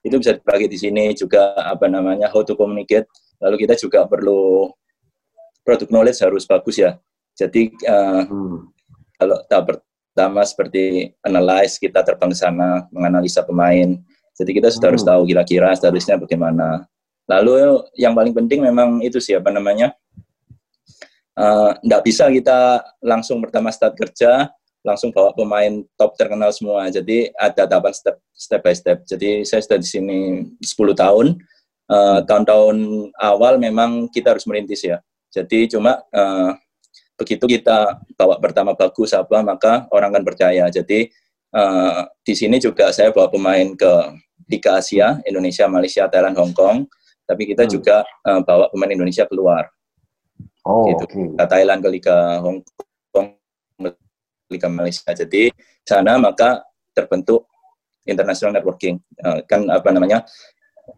itu 0.06 0.16
bisa 0.22 0.38
dibagi 0.38 0.72
di 0.72 0.78
sini 0.80 1.12
juga 1.12 1.52
apa 1.60 1.92
namanya 1.92 2.32
how 2.32 2.46
to 2.46 2.56
communicate. 2.56 3.10
Lalu 3.44 3.68
kita 3.68 3.76
juga 3.76 4.08
perlu 4.08 4.72
product 5.66 5.92
knowledge 5.92 6.24
harus 6.24 6.48
bagus 6.48 6.80
ya. 6.80 6.96
Jadi 7.36 7.68
uh, 7.84 8.24
hmm. 8.24 8.58
kalau 9.20 9.38
tahap 9.52 9.84
pertama 10.16 10.48
seperti 10.48 11.12
analyze 11.28 11.76
kita 11.76 12.00
terbang 12.00 12.32
ke 12.32 12.40
sana 12.40 12.88
menganalisa 12.88 13.44
pemain. 13.44 14.00
Jadi 14.32 14.52
kita 14.56 14.72
sudah 14.72 14.88
hmm. 14.88 14.96
harus 14.96 15.04
tahu 15.04 15.22
kira-kira 15.28 15.76
statusnya 15.76 16.16
bagaimana. 16.24 16.88
Lalu 17.28 17.84
yang 18.00 18.16
paling 18.16 18.32
penting 18.32 18.64
memang 18.64 19.04
itu 19.04 19.20
siapa 19.20 19.52
namanya 19.52 19.92
tidak 21.84 22.00
eh, 22.00 22.00
uh, 22.00 22.06
bisa 22.08 22.32
kita 22.32 22.80
langsung 23.04 23.44
pertama 23.44 23.68
start 23.76 24.00
kerja 24.00 24.48
langsung 24.88 25.12
bawa 25.12 25.36
pemain 25.36 25.84
top 26.00 26.16
terkenal 26.16 26.48
semua. 26.56 26.88
Jadi 26.88 27.36
ada 27.36 27.68
tahapan 27.68 27.92
step 27.92 28.16
step 28.32 28.62
by 28.64 28.72
step. 28.72 29.04
Jadi 29.04 29.44
saya 29.44 29.60
sudah 29.68 29.80
di 29.84 29.90
sini 29.90 30.20
10 30.64 30.96
tahun. 30.96 30.96
tahun 30.96 31.28
eh, 31.92 32.20
tahun-tahun 32.24 32.78
awal 33.20 33.60
memang 33.60 34.08
kita 34.16 34.32
harus 34.32 34.48
merintis 34.48 34.80
ya. 34.80 35.04
Jadi 35.30 35.68
cuma 35.76 36.00
uh, 36.16 36.56
begitu 37.16 37.48
kita 37.48 38.00
bawa 38.16 38.40
pertama 38.40 38.76
bagus 38.76 39.16
apa 39.16 39.40
maka 39.42 39.88
orang 39.92 40.16
akan 40.16 40.24
percaya. 40.24 40.68
Jadi 40.68 41.10
uh, 41.56 42.08
di 42.22 42.34
sini 42.36 42.60
juga 42.60 42.92
saya 42.92 43.12
bawa 43.12 43.32
pemain 43.32 43.76
ke 43.76 43.94
Liga 44.52 44.78
Asia, 44.78 45.20
Indonesia, 45.26 45.66
Malaysia, 45.66 46.06
Thailand, 46.12 46.38
Hong 46.38 46.54
Kong. 46.54 46.86
Tapi 47.26 47.50
kita 47.50 47.66
hmm. 47.66 47.72
juga 47.72 48.06
uh, 48.06 48.42
bawa 48.46 48.70
pemain 48.70 48.94
Indonesia 48.94 49.26
keluar. 49.26 49.66
Oh, 50.66 50.86
gitu. 50.94 51.06
Okay. 51.10 51.26
Liga 51.34 51.46
Thailand 51.50 51.80
ke 51.82 51.90
Liga 51.90 52.18
Hong 52.44 52.62
Kong, 53.10 53.28
Liga 54.52 54.68
Malaysia. 54.70 55.10
Jadi 55.10 55.50
sana 55.82 56.22
maka 56.22 56.62
terbentuk 56.94 57.50
international 58.06 58.62
networking. 58.62 59.02
Uh, 59.18 59.42
kan 59.50 59.66
apa 59.72 59.90
namanya? 59.90 60.22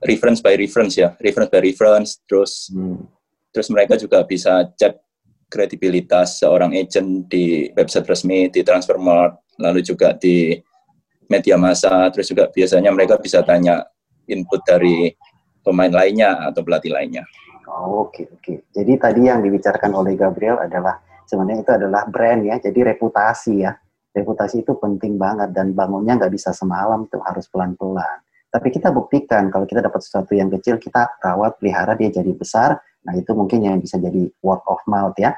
reference 0.04 0.44
by 0.44 0.56
reference 0.60 1.00
ya, 1.00 1.16
reference 1.24 1.48
by 1.48 1.62
reference 1.64 2.10
terus 2.28 2.68
hmm. 2.72 3.08
terus 3.56 3.72
mereka 3.72 3.96
juga 3.96 4.22
bisa 4.28 4.68
cek 4.76 5.07
kredibilitas 5.48 6.44
seorang 6.44 6.76
agent 6.76 7.32
di 7.32 7.72
website 7.72 8.08
resmi 8.08 8.52
di 8.52 8.62
Transfermarkt, 8.64 9.58
lalu 9.60 9.80
juga 9.82 10.14
di 10.16 10.60
media 11.28 11.56
massa, 11.60 12.08
terus 12.12 12.32
juga 12.32 12.48
biasanya 12.52 12.92
mereka 12.92 13.20
bisa 13.20 13.44
tanya 13.44 13.84
input 14.28 14.64
dari 14.68 15.12
pemain 15.64 15.92
lainnya 15.92 16.52
atau 16.52 16.64
pelatih 16.64 16.92
lainnya. 16.92 17.24
Oh, 17.68 18.08
oke, 18.08 18.16
okay, 18.16 18.26
oke. 18.32 18.40
Okay. 18.44 18.58
Jadi 18.72 18.94
tadi 18.96 19.22
yang 19.28 19.44
dibicarakan 19.44 19.92
oleh 19.92 20.16
Gabriel 20.16 20.60
adalah 20.64 21.04
sebenarnya 21.28 21.68
itu 21.68 21.72
adalah 21.76 22.08
brand 22.08 22.48
ya, 22.48 22.56
jadi 22.64 22.96
reputasi 22.96 23.68
ya. 23.68 23.76
Reputasi 24.16 24.64
itu 24.64 24.74
penting 24.80 25.20
banget 25.20 25.52
dan 25.52 25.76
bangunnya 25.76 26.16
nggak 26.16 26.32
bisa 26.32 26.56
semalam 26.56 27.06
tuh 27.12 27.20
harus 27.22 27.46
pelan-pelan. 27.52 28.24
Tapi 28.48 28.72
kita 28.72 28.90
buktikan 28.96 29.52
kalau 29.52 29.68
kita 29.68 29.84
dapat 29.84 30.00
sesuatu 30.02 30.32
yang 30.32 30.48
kecil, 30.48 30.80
kita 30.80 31.20
rawat, 31.20 31.60
pelihara 31.60 31.94
dia 32.00 32.10
jadi 32.10 32.32
besar. 32.32 32.80
Nah 33.08 33.16
itu 33.16 33.32
mungkin 33.32 33.64
yang 33.64 33.80
bisa 33.80 33.96
jadi 33.96 34.28
word 34.44 34.62
of 34.68 34.84
mouth 34.86 35.16
ya, 35.16 35.32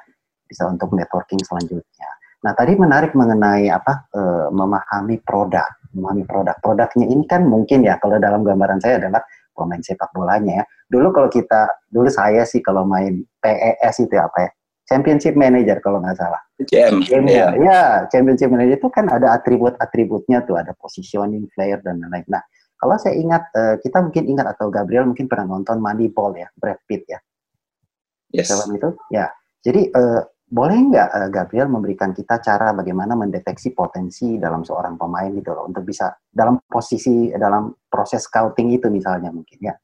bisa 0.50 0.66
untuk 0.66 0.90
networking 0.98 1.38
selanjutnya. 1.46 2.10
Nah, 2.40 2.56
tadi 2.56 2.72
menarik 2.74 3.12
mengenai 3.14 3.68
apa 3.68 4.08
uh, 4.16 4.48
memahami 4.50 5.20
produk, 5.22 5.68
memahami 5.92 6.24
produk. 6.24 6.56
Produknya 6.64 7.06
ini 7.12 7.28
kan 7.28 7.44
mungkin 7.44 7.84
ya 7.84 8.00
kalau 8.00 8.16
dalam 8.16 8.48
gambaran 8.48 8.80
saya 8.80 8.98
adalah 8.98 9.20
pemain 9.52 9.84
sepak 9.84 10.08
bolanya 10.16 10.64
ya. 10.64 10.66
Dulu 10.88 11.12
kalau 11.12 11.30
kita, 11.30 11.68
dulu 11.92 12.08
saya 12.08 12.48
sih 12.48 12.64
kalau 12.64 12.88
main 12.88 13.22
PES 13.44 14.08
itu 14.08 14.16
apa 14.16 14.48
ya? 14.48 14.50
Championship 14.90 15.38
Manager 15.38 15.78
kalau 15.84 16.02
nggak 16.02 16.18
salah. 16.18 16.42
CM. 17.06 17.30
Ya, 17.30 17.54
ya, 17.54 17.82
Championship 18.10 18.50
Manager 18.50 18.82
itu 18.82 18.90
kan 18.90 19.06
ada 19.06 19.38
atribut-atributnya 19.38 20.42
tuh, 20.50 20.58
ada 20.58 20.74
positioning, 20.74 21.46
player 21.54 21.78
dan 21.86 22.02
lain-lain. 22.02 22.26
Nah, 22.26 22.42
kalau 22.80 22.98
saya 22.98 23.14
ingat, 23.20 23.54
uh, 23.54 23.76
kita 23.84 24.02
mungkin 24.02 24.26
ingat 24.26 24.58
atau 24.58 24.74
Gabriel 24.74 25.06
mungkin 25.06 25.30
pernah 25.30 25.46
nonton 25.46 25.78
Moneyball 25.78 26.40
ya, 26.40 26.48
Brad 26.58 26.82
Pitt 26.90 27.06
ya. 27.06 27.22
Yes. 28.30 28.54
Film 28.54 28.78
itu, 28.78 28.90
ya. 29.10 29.30
Jadi 29.60 29.92
uh, 29.92 30.22
boleh 30.50 30.78
nggak 30.90 31.10
uh, 31.14 31.30
Gabriel 31.30 31.70
memberikan 31.70 32.10
kita 32.10 32.42
cara 32.42 32.74
bagaimana 32.74 33.14
mendeteksi 33.14 33.74
potensi 33.78 34.42
dalam 34.42 34.66
seorang 34.66 34.98
pemain 34.98 35.30
gitu 35.30 35.54
loh 35.54 35.70
untuk 35.70 35.86
bisa 35.86 36.10
dalam 36.26 36.58
posisi 36.66 37.30
dalam 37.38 37.70
proses 37.86 38.26
scouting 38.26 38.74
itu 38.74 38.90
misalnya 38.90 39.30
mungkin 39.30 39.60
ya. 39.62 39.76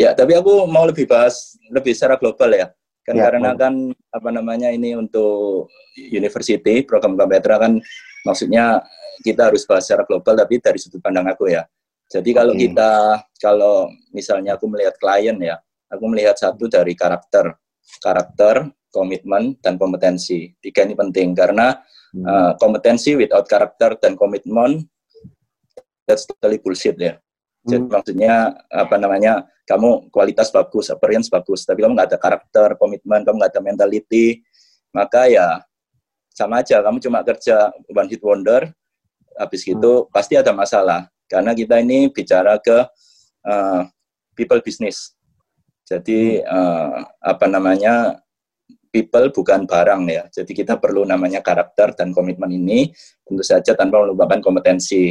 Ya, 0.00 0.16
tapi 0.16 0.32
aku 0.32 0.64
mau 0.64 0.88
lebih 0.88 1.04
bahas 1.04 1.60
lebih 1.68 1.92
secara 1.92 2.16
global 2.16 2.48
ya. 2.56 2.72
Kan 3.04 3.20
ya, 3.20 3.28
karena 3.28 3.52
boleh. 3.52 3.60
kan 3.60 3.74
apa 4.16 4.28
namanya 4.32 4.68
ini 4.72 4.96
untuk 4.96 5.68
university 5.96 6.80
program 6.88 7.20
Kampetra 7.20 7.60
kan 7.60 7.76
maksudnya 8.24 8.80
kita 9.20 9.52
harus 9.52 9.68
bahas 9.68 9.84
secara 9.84 10.08
global 10.08 10.36
tapi 10.40 10.56
dari 10.56 10.80
sudut 10.80 11.04
pandang 11.04 11.28
aku 11.28 11.52
ya. 11.52 11.68
Jadi 12.08 12.32
kalau 12.32 12.56
okay. 12.56 12.72
kita 12.72 12.90
kalau 13.36 13.92
misalnya 14.16 14.56
aku 14.56 14.66
melihat 14.72 14.96
klien 14.96 15.36
ya, 15.36 15.60
aku 15.90 16.04
melihat 16.06 16.38
satu 16.38 16.70
dari 16.70 16.94
karakter 16.94 17.58
karakter 17.98 18.70
komitmen, 18.90 19.54
dan 19.62 19.78
kompetensi. 19.78 20.50
Tiga 20.58 20.86
ini 20.86 20.98
penting 20.98 21.32
karena 21.32 21.78
hmm. 22.14 22.24
uh, 22.26 22.52
kompetensi 22.58 23.14
without 23.14 23.46
karakter 23.46 23.96
dan 23.98 24.18
komitmen 24.18 24.86
that's 26.04 26.26
totally 26.26 26.58
bullshit 26.58 26.98
ya. 26.98 27.18
Jadi 27.62 27.86
hmm. 27.86 27.92
maksudnya 27.92 28.34
apa 28.66 28.98
namanya 28.98 29.46
kamu 29.66 30.10
kualitas 30.10 30.50
bagus, 30.50 30.90
appearance 30.90 31.30
bagus, 31.30 31.62
tapi 31.62 31.86
kamu 31.86 31.94
nggak 31.94 32.10
ada 32.10 32.18
karakter, 32.18 32.68
komitmen, 32.74 33.22
kamu 33.22 33.38
nggak 33.38 33.52
ada 33.54 33.62
mentality, 33.62 34.42
maka 34.90 35.30
ya 35.30 35.62
sama 36.34 36.58
aja. 36.58 36.82
Kamu 36.82 36.98
cuma 36.98 37.22
kerja 37.22 37.70
one 37.94 38.10
hit 38.10 38.22
wonder, 38.26 38.66
habis 39.38 39.62
hmm. 39.62 40.10
pasti 40.10 40.34
ada 40.34 40.50
masalah. 40.50 41.06
Karena 41.30 41.54
kita 41.54 41.78
ini 41.78 42.10
bicara 42.10 42.58
ke 42.58 42.90
uh, 43.46 43.86
people 44.34 44.58
business. 44.66 45.14
Jadi 45.90 46.38
uh, 46.38 47.02
apa 47.18 47.50
namanya 47.50 48.22
people 48.94 49.26
bukan 49.34 49.66
barang 49.66 50.02
ya. 50.06 50.22
Jadi 50.30 50.54
kita 50.54 50.78
perlu 50.78 51.02
namanya 51.02 51.42
karakter 51.42 51.98
dan 51.98 52.14
komitmen 52.14 52.54
ini 52.54 52.94
tentu 53.26 53.42
saja 53.42 53.74
tanpa 53.74 54.06
melupakan 54.06 54.38
kompetensi. 54.38 55.10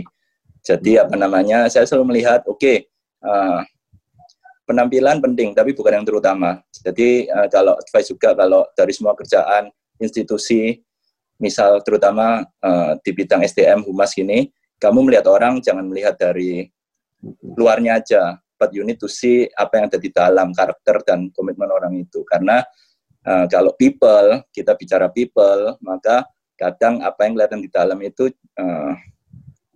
Jadi 0.64 0.96
apa 0.96 1.20
namanya? 1.20 1.68
Saya 1.68 1.84
selalu 1.84 2.16
melihat 2.16 2.48
oke 2.48 2.64
okay, 2.64 2.88
uh, 3.28 3.60
penampilan 4.64 5.20
penting 5.20 5.52
tapi 5.52 5.76
bukan 5.76 6.00
yang 6.00 6.08
terutama. 6.08 6.64
Jadi 6.72 7.28
uh, 7.28 7.52
kalau 7.52 7.76
advice 7.76 8.08
juga 8.16 8.32
kalau 8.32 8.64
dari 8.72 8.96
semua 8.96 9.20
kerjaan 9.20 9.68
institusi 10.00 10.80
misal 11.40 11.84
terutama 11.84 12.48
uh, 12.64 12.96
di 13.04 13.12
bidang 13.12 13.44
SDM 13.44 13.84
humas 13.84 14.16
ini 14.16 14.48
kamu 14.80 15.08
melihat 15.08 15.28
orang 15.28 15.60
jangan 15.60 15.88
melihat 15.88 16.16
dari 16.16 16.68
luarnya 17.44 18.00
aja 18.00 18.24
but 18.60 18.76
you 18.76 18.84
need 18.84 19.00
to 19.00 19.08
see 19.08 19.48
apa 19.56 19.80
yang 19.80 19.86
ada 19.88 19.98
di 19.98 20.12
dalam 20.12 20.52
karakter 20.52 21.00
dan 21.08 21.32
komitmen 21.32 21.72
orang 21.72 21.96
itu 21.96 22.28
karena 22.28 22.62
Uh, 23.20 23.44
kalau 23.52 23.76
people, 23.76 24.40
kita 24.56 24.80
bicara 24.80 25.12
people, 25.12 25.76
maka 25.84 26.24
kadang 26.56 27.04
apa 27.04 27.28
yang 27.28 27.36
kelihatan 27.36 27.60
di 27.60 27.68
dalam 27.68 28.00
itu 28.00 28.32
uh, 28.56 28.96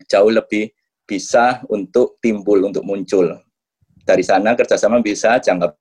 jauh 0.08 0.32
lebih 0.32 0.72
bisa 1.04 1.60
untuk 1.68 2.16
timbul, 2.24 2.64
untuk 2.64 2.88
muncul. 2.88 3.36
Dari 4.08 4.24
sana 4.24 4.56
kerjasama 4.56 5.04
bisa 5.04 5.44
jangka 5.44 5.76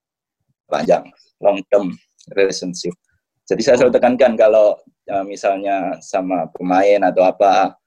panjang, 0.66 1.06
long 1.38 1.62
term 1.70 1.94
relationship. 2.34 2.98
Jadi 3.46 3.62
saya 3.62 3.78
selalu 3.78 3.94
tekankan 3.94 4.34
kalau 4.34 4.74
uh, 5.14 5.22
misalnya 5.22 6.02
sama 6.02 6.50
pemain 6.50 6.98
atau 7.14 7.22
apa, 7.22 7.78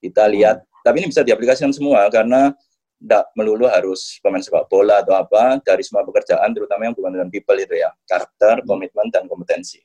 kita 0.00 0.24
lihat, 0.32 0.64
tapi 0.88 1.04
ini 1.04 1.12
bisa 1.12 1.20
diaplikasikan 1.20 1.76
semua 1.76 2.08
karena 2.08 2.56
tidak 2.98 3.30
melulu 3.38 3.70
harus 3.70 4.18
pemain 4.18 4.42
sepak 4.42 4.66
bola 4.66 5.00
atau 5.00 5.14
apa 5.14 5.62
dari 5.62 5.86
semua 5.86 6.02
pekerjaan 6.02 6.50
terutama 6.50 6.90
yang 6.90 6.94
bukan 6.98 7.14
dengan 7.14 7.28
people 7.30 7.54
itu 7.54 7.78
ya. 7.78 7.94
Karakter 8.04 8.66
komitmen 8.66 9.08
dan 9.14 9.30
kompetensi. 9.30 9.78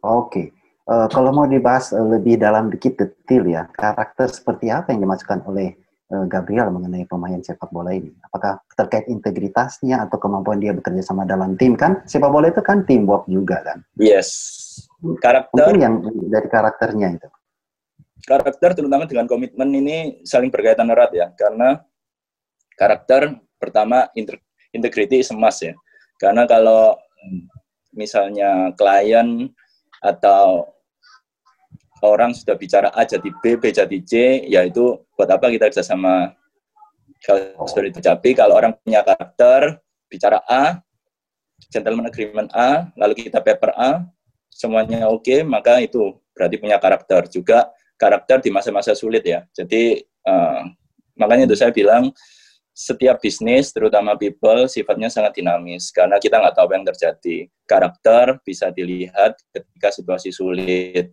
Oke. 0.00 0.30
Okay. 0.30 0.46
uh, 0.88 1.04
eh, 1.04 1.06
kalau 1.10 1.34
mau 1.34 1.44
dibahas 1.44 1.90
uh, 1.92 2.06
lebih 2.06 2.38
dalam 2.40 2.70
dikit 2.70 2.96
detail 2.96 3.44
ya 3.44 3.62
karakter 3.74 4.30
seperti 4.30 4.72
apa 4.72 4.94
yang 4.94 5.04
dimasukkan 5.04 5.44
oleh 5.44 5.76
uh, 6.14 6.24
Gabriel 6.30 6.70
mengenai 6.70 7.04
pemain 7.10 7.42
sepak 7.42 7.68
bola 7.74 7.92
ini? 7.92 8.14
Apakah 8.24 8.62
terkait 8.78 9.10
integritasnya 9.10 10.06
atau 10.06 10.16
kemampuan 10.16 10.62
dia 10.62 10.72
bekerja 10.72 11.02
sama 11.02 11.26
dalam 11.26 11.58
tim? 11.58 11.74
Kan 11.74 12.06
sepak 12.06 12.30
bola 12.30 12.48
itu 12.48 12.62
kan 12.62 12.86
teamwork 12.86 13.26
juga 13.26 13.60
kan? 13.66 13.82
Yes. 13.98 14.30
Karakter 15.20 15.56
mungkin 15.56 15.78
yang 15.82 15.94
dari 16.30 16.48
karakternya 16.48 17.08
itu. 17.18 17.28
Karakter 18.20 18.76
terutama 18.76 19.08
dengan 19.08 19.24
komitmen 19.24 19.72
ini 19.72 20.20
saling 20.28 20.52
berkaitan 20.52 20.92
erat 20.92 21.10
ya. 21.16 21.32
Karena 21.32 21.80
karakter 22.80 23.36
pertama 23.60 24.08
integrity 24.72 25.20
is 25.20 25.28
emas 25.28 25.60
ya. 25.60 25.76
Karena 26.16 26.48
kalau 26.48 26.96
misalnya 27.92 28.72
klien 28.80 29.52
atau 30.00 30.64
orang 32.00 32.32
sudah 32.32 32.56
bicara 32.56 32.88
A 32.96 33.04
jadi 33.04 33.28
B, 33.44 33.60
B 33.60 33.68
jadi 33.68 33.98
C, 34.00 34.12
ya 34.48 34.64
itu 34.64 34.96
buat 35.12 35.28
apa 35.28 35.52
kita 35.52 35.68
kerja 35.68 35.84
sama 35.84 36.32
kalau 37.20 37.68
sudah 37.68 37.92
dicapai, 37.92 38.32
kalau 38.32 38.56
orang 38.56 38.72
punya 38.80 39.04
karakter, 39.04 39.76
bicara 40.08 40.40
A, 40.48 40.80
gentleman 41.68 42.08
agreement 42.08 42.48
A, 42.56 42.88
lalu 42.96 43.28
kita 43.28 43.44
paper 43.44 43.76
A, 43.76 44.08
semuanya 44.48 45.04
oke, 45.12 45.28
okay, 45.28 45.44
maka 45.44 45.84
itu 45.84 46.16
berarti 46.32 46.56
punya 46.56 46.80
karakter. 46.80 47.28
Juga 47.28 47.68
karakter 48.00 48.40
di 48.40 48.48
masa-masa 48.48 48.96
sulit 48.96 49.20
ya. 49.20 49.44
Jadi, 49.52 50.00
uh, 50.24 50.64
makanya 51.20 51.52
itu 51.52 51.60
saya 51.60 51.68
bilang, 51.76 52.08
setiap 52.80 53.20
bisnis, 53.20 53.76
terutama 53.76 54.16
people, 54.16 54.64
sifatnya 54.64 55.12
sangat 55.12 55.36
dinamis 55.36 55.92
karena 55.92 56.16
kita 56.16 56.40
nggak 56.40 56.56
tahu 56.56 56.64
apa 56.64 56.74
yang 56.80 56.86
terjadi. 56.88 57.36
Karakter 57.68 58.40
bisa 58.40 58.72
dilihat 58.72 59.36
ketika 59.52 59.92
situasi 59.92 60.32
sulit. 60.32 61.12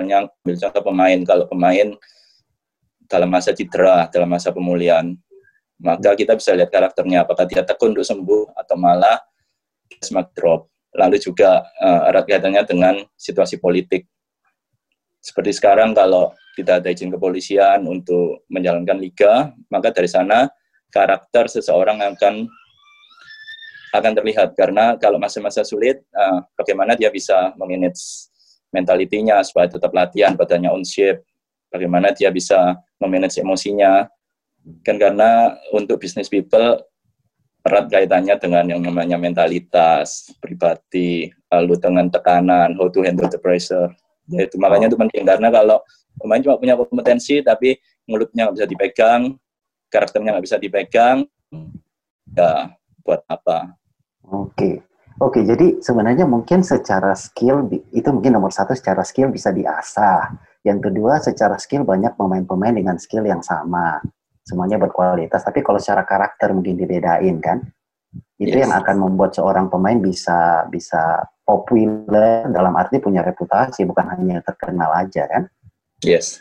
Hanya 0.00 0.32
ambil 0.32 0.56
contoh 0.56 0.82
pemain, 0.88 1.18
kalau 1.28 1.44
pemain 1.44 1.92
dalam 3.04 3.28
masa 3.28 3.52
cedera, 3.52 4.08
dalam 4.08 4.32
masa 4.32 4.48
pemulihan, 4.48 5.12
maka 5.76 6.16
kita 6.16 6.32
bisa 6.40 6.56
lihat 6.56 6.72
karakternya, 6.72 7.28
apakah 7.28 7.44
dia 7.44 7.60
tekun 7.60 7.92
untuk 7.92 8.08
sembuh 8.08 8.56
atau 8.56 8.76
malah 8.80 9.20
semakin 10.00 10.32
drop. 10.32 10.72
Lalu 10.96 11.20
juga 11.20 11.68
uh, 11.84 12.24
kaitannya 12.24 12.64
dengan 12.64 12.94
situasi 13.12 13.60
politik. 13.60 14.08
Seperti 15.20 15.52
sekarang 15.52 15.92
kalau 15.92 16.32
tidak 16.56 16.80
ada 16.80 16.88
izin 16.88 17.12
kepolisian 17.12 17.84
untuk 17.84 18.48
menjalankan 18.48 18.96
liga, 18.96 19.52
maka 19.68 19.92
dari 19.92 20.08
sana 20.08 20.48
karakter 20.92 21.48
seseorang 21.48 22.00
akan 22.00 22.48
akan 23.92 24.12
terlihat. 24.12 24.52
Karena 24.56 24.96
kalau 25.00 25.16
masa-masa 25.16 25.64
sulit 25.64 26.04
uh, 26.12 26.44
bagaimana 26.56 26.96
dia 26.96 27.08
bisa 27.08 27.52
memanage 27.56 28.28
mentalitinya 28.68 29.40
supaya 29.40 29.68
tetap 29.68 29.92
latihan 29.96 30.36
badannya 30.36 30.68
on 30.68 30.84
shape? 30.84 31.24
Bagaimana 31.68 32.12
dia 32.12 32.32
bisa 32.32 32.76
memanage 33.00 33.40
emosinya? 33.40 34.08
Kan 34.84 35.00
karena 35.00 35.56
untuk 35.72 36.00
business 36.00 36.28
people 36.28 36.80
erat 37.64 37.86
kaitannya 37.92 38.36
dengan 38.40 38.64
yang 38.64 38.80
namanya 38.80 39.20
mentalitas 39.20 40.32
pribadi 40.40 41.28
lalu 41.52 41.76
dengan 41.76 42.08
tekanan 42.08 42.76
how 42.76 42.88
to 42.88 43.04
handle 43.04 43.28
the 43.28 43.40
pressure. 43.40 43.92
Ya 44.28 44.44
itu 44.44 44.56
makanya 44.60 44.92
itu 44.92 44.96
penting. 45.00 45.24
Karena 45.24 45.48
kalau 45.48 45.80
pemain 46.20 46.40
cuma 46.40 46.56
punya 46.60 46.76
kompetensi 46.76 47.40
tapi 47.40 47.76
mulutnya 48.08 48.48
bisa 48.52 48.64
dipegang 48.64 49.36
karakternya 49.88 50.36
nggak 50.36 50.46
bisa 50.46 50.60
dipegang, 50.60 51.24
ya 52.36 52.76
buat 53.02 53.24
apa? 53.24 53.72
Oke, 54.28 54.84
oke. 55.16 55.40
Jadi 55.40 55.80
sebenarnya 55.80 56.28
mungkin 56.28 56.60
secara 56.60 57.16
skill 57.16 57.66
itu 57.92 58.08
mungkin 58.12 58.36
nomor 58.36 58.52
satu 58.52 58.76
secara 58.76 59.00
skill 59.02 59.32
bisa 59.32 59.48
diasah. 59.48 60.36
Yang 60.62 60.92
kedua 60.92 61.16
secara 61.24 61.56
skill 61.56 61.88
banyak 61.88 62.12
pemain-pemain 62.20 62.76
dengan 62.76 62.96
skill 63.00 63.24
yang 63.24 63.40
sama, 63.40 64.04
semuanya 64.44 64.76
berkualitas. 64.76 65.40
Tapi 65.40 65.64
kalau 65.64 65.80
secara 65.80 66.04
karakter 66.04 66.52
mungkin 66.52 66.76
dibedain 66.76 67.40
kan? 67.40 67.64
Itu 68.38 68.54
yes. 68.54 68.62
yang 68.68 68.72
akan 68.76 68.96
membuat 69.02 69.34
seorang 69.34 69.66
pemain 69.68 69.98
bisa 69.98 70.64
bisa 70.70 71.26
populer 71.42 72.46
dalam 72.52 72.76
arti 72.76 73.00
punya 73.00 73.24
reputasi 73.24 73.88
bukan 73.88 74.14
hanya 74.14 74.44
terkenal 74.44 74.92
aja 74.94 75.24
kan? 75.26 75.42
Yes. 76.04 76.38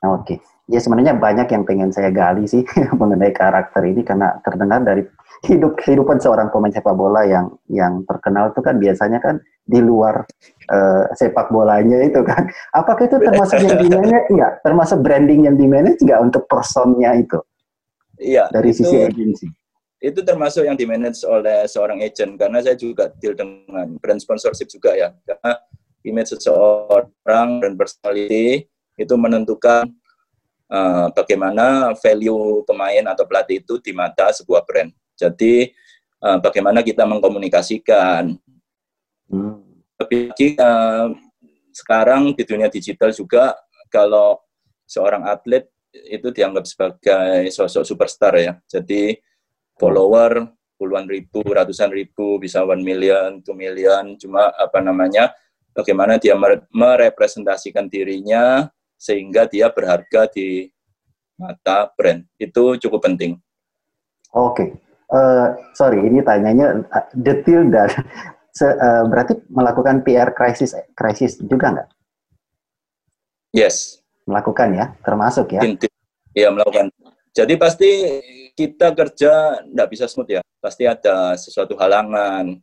Oke. 0.00 0.38
Okay 0.38 0.55
ya 0.66 0.80
sebenarnya 0.82 1.14
banyak 1.14 1.46
yang 1.46 1.62
pengen 1.62 1.90
saya 1.94 2.10
gali 2.10 2.46
sih 2.46 2.66
mengenai 3.00 3.30
karakter 3.30 3.82
ini 3.86 4.02
karena 4.02 4.38
terdengar 4.42 4.82
dari 4.82 5.06
hidup 5.46 5.78
kehidupan 5.78 6.18
seorang 6.18 6.50
pemain 6.50 6.72
sepak 6.74 6.96
bola 6.96 7.22
yang 7.22 7.54
yang 7.70 8.02
terkenal 8.08 8.50
itu 8.50 8.60
kan 8.64 8.80
biasanya 8.80 9.22
kan 9.22 9.38
di 9.66 9.82
luar 9.82 10.22
uh, 10.70 11.04
sepak 11.18 11.50
bolanya 11.50 12.02
itu 12.06 12.22
kan. 12.22 12.46
Apakah 12.72 13.10
itu 13.10 13.18
termasuk 13.18 13.58
yang 13.66 13.78
di 13.82 13.88
manage? 13.90 14.26
Iya, 14.36 14.48
termasuk 14.62 14.98
branding 15.02 15.50
yang 15.50 15.56
di 15.58 15.66
manage 15.66 16.00
nggak 16.02 16.20
untuk 16.22 16.46
personnya 16.46 17.18
itu? 17.18 17.38
Iya. 18.22 18.48
Dari 18.54 18.70
itu, 18.70 18.86
sisi 18.86 18.96
agensi. 19.02 19.46
Itu 19.98 20.22
termasuk 20.22 20.64
yang 20.64 20.78
di 20.78 20.86
manage 20.86 21.26
oleh 21.26 21.66
seorang 21.66 22.00
agent 22.00 22.38
karena 22.38 22.62
saya 22.62 22.78
juga 22.78 23.10
deal 23.18 23.34
dengan 23.34 23.98
brand 23.98 24.22
sponsorship 24.22 24.70
juga 24.70 24.94
ya. 24.94 25.10
Karena 25.26 25.58
image 26.06 26.38
seseorang 26.38 27.60
dan 27.60 27.74
personality 27.74 28.70
itu 28.96 29.14
menentukan 29.18 29.90
uh, 30.70 31.08
bagaimana 31.14 31.94
value 31.98 32.62
pemain 32.66 33.04
atau 33.12 33.24
pelatih 33.28 33.62
itu 33.62 33.78
di 33.82 33.92
mata 33.94 34.30
sebuah 34.32 34.62
brand. 34.64 34.90
Jadi 35.16 35.70
uh, 36.22 36.38
bagaimana 36.38 36.84
kita 36.84 37.04
mengkomunikasikan 37.04 38.36
Hmm. 39.26 39.82
Tapi 39.98 40.30
uh, 40.60 41.10
sekarang 41.74 42.32
di 42.36 42.42
dunia 42.46 42.70
digital 42.70 43.10
juga 43.10 43.58
kalau 43.90 44.38
seorang 44.86 45.26
atlet 45.26 45.66
itu 45.90 46.28
dianggap 46.30 46.64
sebagai 46.68 47.50
sosok 47.50 47.82
superstar 47.82 48.36
ya. 48.38 48.54
Jadi 48.68 49.16
follower 49.80 50.46
puluhan 50.76 51.08
ribu, 51.08 51.40
ratusan 51.40 51.88
ribu, 51.88 52.36
bisa 52.36 52.60
one 52.60 52.84
million, 52.84 53.40
two 53.40 53.56
million, 53.56 54.12
cuma 54.20 54.52
apa 54.60 54.84
namanya, 54.84 55.32
bagaimana 55.72 56.20
dia 56.20 56.36
merepresentasikan 56.68 57.88
dirinya 57.88 58.68
sehingga 58.96 59.44
dia 59.46 59.68
berharga 59.70 60.28
di 60.32 60.68
mata 61.36 61.92
brand. 61.94 62.24
Itu 62.40 62.80
cukup 62.80 63.04
penting. 63.04 63.36
Oke, 64.36 64.52
okay. 64.52 64.68
uh, 65.14 65.16
eh, 65.16 65.46
sorry 65.72 66.02
ini 66.04 66.20
tanyanya 66.20 66.84
uh, 66.92 67.06
detail 67.14 67.68
dan 67.70 67.88
Se, 68.56 68.64
uh, 68.64 69.04
berarti 69.04 69.36
melakukan 69.52 70.00
PR 70.00 70.32
krisis 70.32 70.72
krisis 70.96 71.36
juga 71.44 71.76
nggak? 71.76 71.88
Yes. 73.52 74.00
Melakukan 74.24 74.72
ya, 74.72 74.96
termasuk 75.04 75.52
ya? 75.52 75.60
Iya 76.32 76.48
melakukan. 76.48 76.88
Jadi 77.36 77.52
pasti 77.60 77.90
kita 78.56 78.96
kerja 78.96 79.60
nggak 79.60 79.88
bisa 79.92 80.08
smooth 80.08 80.40
ya, 80.40 80.42
pasti 80.56 80.88
ada 80.88 81.36
sesuatu 81.36 81.76
halangan. 81.76 82.56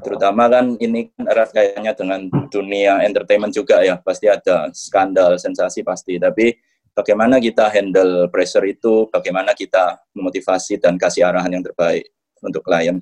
Terutama 0.00 0.48
kan 0.48 0.80
ini 0.80 1.12
kan 1.12 1.28
erat 1.28 1.52
kayaknya 1.52 1.92
dengan 1.92 2.20
dunia 2.48 3.04
entertainment 3.04 3.52
juga 3.52 3.84
ya, 3.84 4.00
pasti 4.00 4.26
ada 4.26 4.72
skandal, 4.72 5.36
sensasi 5.36 5.84
pasti. 5.84 6.16
Tapi 6.16 6.56
bagaimana 6.96 7.36
kita 7.36 7.68
handle 7.68 8.32
pressure 8.32 8.64
itu, 8.64 9.06
bagaimana 9.12 9.52
kita 9.52 10.00
memotivasi 10.16 10.80
dan 10.80 10.96
kasih 10.96 11.28
arahan 11.28 11.60
yang 11.60 11.64
terbaik 11.64 12.08
untuk 12.40 12.64
klien. 12.64 12.98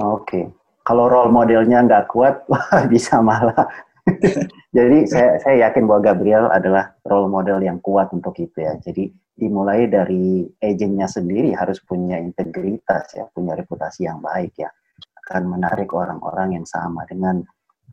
Oke. 0.00 0.24
Okay 0.24 0.44
kalau 0.86 1.10
role 1.10 1.34
modelnya 1.34 1.82
nggak 1.82 2.06
kuat, 2.14 2.46
wah 2.50 2.86
bisa 2.86 3.18
malah. 3.18 3.66
Jadi 4.76 5.10
saya, 5.10 5.42
saya 5.42 5.66
yakin 5.66 5.90
bahwa 5.90 6.14
Gabriel 6.14 6.46
adalah 6.54 6.94
role 7.02 7.26
model 7.26 7.58
yang 7.58 7.82
kuat 7.82 8.14
untuk 8.14 8.38
itu 8.38 8.62
ya. 8.62 8.78
Jadi 8.78 9.10
dimulai 9.36 9.90
dari 9.90 10.46
agentnya 10.62 11.10
sendiri 11.10 11.52
harus 11.58 11.82
punya 11.82 12.22
integritas 12.22 13.18
ya, 13.18 13.26
punya 13.34 13.58
reputasi 13.58 14.06
yang 14.06 14.22
baik 14.22 14.54
ya. 14.62 14.70
Akan 15.26 15.50
menarik 15.50 15.90
orang-orang 15.90 16.62
yang 16.62 16.66
sama 16.66 17.02
dengan 17.10 17.42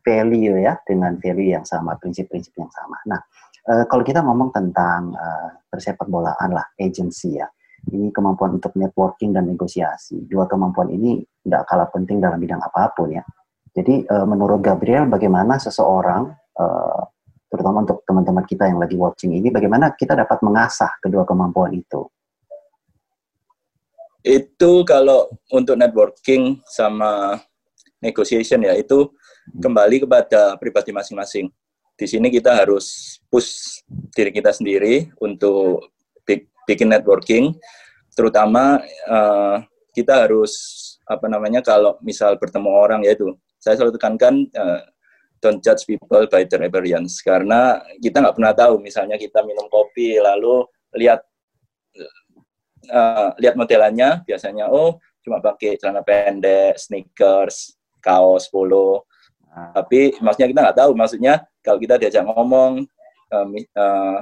value 0.06 0.62
ya, 0.62 0.78
dengan 0.86 1.18
value 1.18 1.50
yang 1.58 1.66
sama, 1.66 1.98
prinsip-prinsip 1.98 2.54
yang 2.54 2.70
sama. 2.70 3.02
Nah, 3.10 3.18
e, 3.66 3.82
kalau 3.90 4.06
kita 4.06 4.22
ngomong 4.22 4.54
tentang 4.54 5.10
e, 5.10 5.26
persepak 5.66 6.06
bolaan 6.06 6.54
lah, 6.54 6.62
agency 6.78 7.42
ya 7.42 7.48
ini 7.92 8.08
kemampuan 8.08 8.56
untuk 8.56 8.72
networking 8.78 9.36
dan 9.36 9.44
negosiasi. 9.50 10.24
Dua 10.24 10.48
kemampuan 10.48 10.88
ini 10.88 11.20
tidak 11.44 11.68
kalah 11.68 11.88
penting 11.92 12.22
dalam 12.22 12.40
bidang 12.40 12.62
apa 12.62 12.88
pun 12.96 13.12
ya. 13.12 13.24
Jadi 13.74 14.06
uh, 14.06 14.24
menurut 14.24 14.62
Gabriel 14.62 15.10
bagaimana 15.10 15.58
seseorang 15.58 16.30
uh, 16.56 17.02
terutama 17.50 17.82
untuk 17.82 18.06
teman-teman 18.06 18.46
kita 18.46 18.70
yang 18.70 18.78
lagi 18.78 18.94
watching 18.94 19.34
ini 19.34 19.50
bagaimana 19.50 19.92
kita 19.98 20.14
dapat 20.14 20.40
mengasah 20.46 20.94
kedua 21.02 21.26
kemampuan 21.26 21.74
itu? 21.74 22.06
Itu 24.24 24.88
kalau 24.88 25.28
untuk 25.52 25.76
networking 25.76 26.64
sama 26.64 27.36
negotiation 28.00 28.64
ya 28.64 28.72
itu 28.72 29.12
hmm. 29.12 29.60
kembali 29.60 30.08
kepada 30.08 30.56
pribadi 30.56 30.96
masing-masing. 30.96 31.52
Di 31.94 32.08
sini 32.08 32.32
kita 32.32 32.56
harus 32.56 33.20
push 33.28 33.84
diri 34.16 34.32
kita 34.34 34.50
sendiri 34.50 35.12
untuk 35.22 35.92
bikin 36.64 36.88
networking, 36.88 37.54
terutama 38.16 38.80
uh, 39.06 39.60
kita 39.92 40.26
harus 40.26 40.52
apa 41.04 41.28
namanya 41.28 41.60
kalau 41.60 42.00
misal 42.00 42.40
bertemu 42.40 42.70
orang 42.72 43.00
yaitu 43.04 43.36
saya 43.60 43.76
selalu 43.76 44.00
tekankan 44.00 44.48
uh, 44.56 44.80
don't 45.44 45.60
judge 45.60 45.84
people 45.84 46.24
by 46.32 46.48
their 46.48 46.64
appearance 46.64 47.20
karena 47.20 47.76
kita 48.00 48.24
nggak 48.24 48.36
pernah 48.40 48.56
tahu 48.56 48.80
misalnya 48.80 49.20
kita 49.20 49.44
minum 49.44 49.68
kopi 49.68 50.16
lalu 50.16 50.64
lihat 50.96 51.20
uh, 52.90 53.36
lihat 53.40 53.54
modelannya 53.54 54.24
biasanya 54.24 54.68
oh 54.68 55.00
cuma 55.24 55.40
pakai 55.40 55.80
celana 55.80 56.04
pendek 56.04 56.76
sneakers 56.76 57.76
kaos 58.04 58.48
polo 58.52 59.08
nah. 59.48 59.72
tapi 59.72 60.16
maksudnya 60.20 60.48
kita 60.52 60.60
nggak 60.60 60.78
tahu 60.78 60.90
maksudnya 60.92 61.34
kalau 61.64 61.78
kita 61.80 61.96
diajak 61.96 62.24
ngomong 62.28 62.84
uh, 63.32 63.46
uh, 63.80 64.18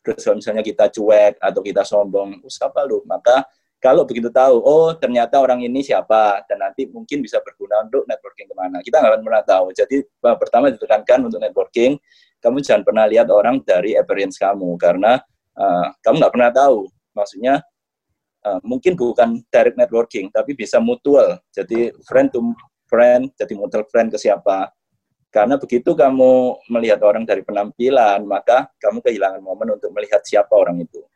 terus 0.00 0.24
kalau 0.24 0.36
misalnya 0.40 0.64
kita 0.64 0.88
cuek 0.88 1.36
atau 1.36 1.60
kita 1.60 1.82
sombong, 1.84 2.40
siapa 2.48 2.84
lu? 2.88 3.04
Maka 3.04 3.44
kalau 3.80 4.04
begitu 4.04 4.28
tahu, 4.28 4.60
oh 4.60 4.92
ternyata 4.96 5.40
orang 5.40 5.64
ini 5.64 5.80
siapa, 5.80 6.44
dan 6.48 6.60
nanti 6.60 6.88
mungkin 6.88 7.24
bisa 7.24 7.40
berguna 7.40 7.84
untuk 7.84 8.04
networking 8.04 8.48
ke 8.48 8.54
mana. 8.56 8.78
Kita 8.84 9.00
nggak 9.00 9.12
akan 9.16 9.22
pernah 9.24 9.44
tahu. 9.44 9.66
Jadi 9.72 9.96
pertama 10.20 10.64
ditekankan 10.72 11.20
untuk 11.28 11.40
networking, 11.40 11.96
kamu 12.40 12.56
jangan 12.64 12.82
pernah 12.84 13.04
lihat 13.08 13.28
orang 13.32 13.60
dari 13.64 13.96
appearance 13.96 14.36
kamu, 14.40 14.76
karena 14.80 15.20
uh, 15.56 15.88
kamu 16.04 16.14
nggak 16.20 16.32
pernah 16.32 16.50
tahu. 16.52 16.88
Maksudnya 17.16 17.54
uh, 18.44 18.60
mungkin 18.64 18.96
bukan 18.96 19.40
direct 19.48 19.76
networking, 19.76 20.28
tapi 20.32 20.56
bisa 20.56 20.80
mutual. 20.80 21.40
Jadi 21.52 21.92
friend 22.04 22.32
to 22.32 22.40
friend, 22.90 23.30
jadi 23.38 23.52
mutual 23.54 23.86
friend 23.88 24.10
ke 24.10 24.18
siapa. 24.18 24.72
Karena 25.30 25.54
begitu 25.54 25.94
kamu 25.94 26.58
melihat 26.66 27.06
orang 27.06 27.22
dari 27.22 27.46
penampilan, 27.46 28.26
maka 28.26 28.66
kamu 28.82 28.98
kehilangan 28.98 29.38
momen 29.38 29.78
untuk 29.78 29.94
melihat 29.94 30.18
siapa 30.26 30.50
orang 30.58 30.82
itu. 30.82 31.06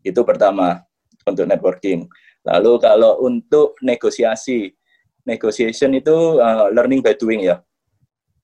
Itu 0.00 0.24
pertama 0.24 0.80
untuk 1.28 1.44
networking. 1.44 2.08
Lalu 2.40 2.80
kalau 2.80 3.20
untuk 3.20 3.76
negosiasi, 3.84 4.72
negotiation 5.28 5.92
itu 5.92 6.40
uh, 6.40 6.72
learning 6.72 7.04
by 7.04 7.12
doing 7.12 7.44
ya. 7.44 7.60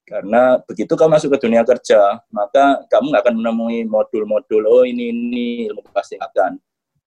Karena 0.06 0.60
begitu 0.62 0.94
kamu 0.94 1.18
masuk 1.18 1.34
ke 1.34 1.48
dunia 1.48 1.66
kerja, 1.66 2.22
maka 2.30 2.84
kamu 2.86 3.10
nggak 3.10 3.24
akan 3.26 3.36
menemui 3.42 3.88
modul-modul, 3.88 4.62
oh 4.68 4.84
ini, 4.86 5.10
ini 5.10 5.46
ilmu 5.66 5.82
pasti 5.90 6.14
akan. 6.14 6.60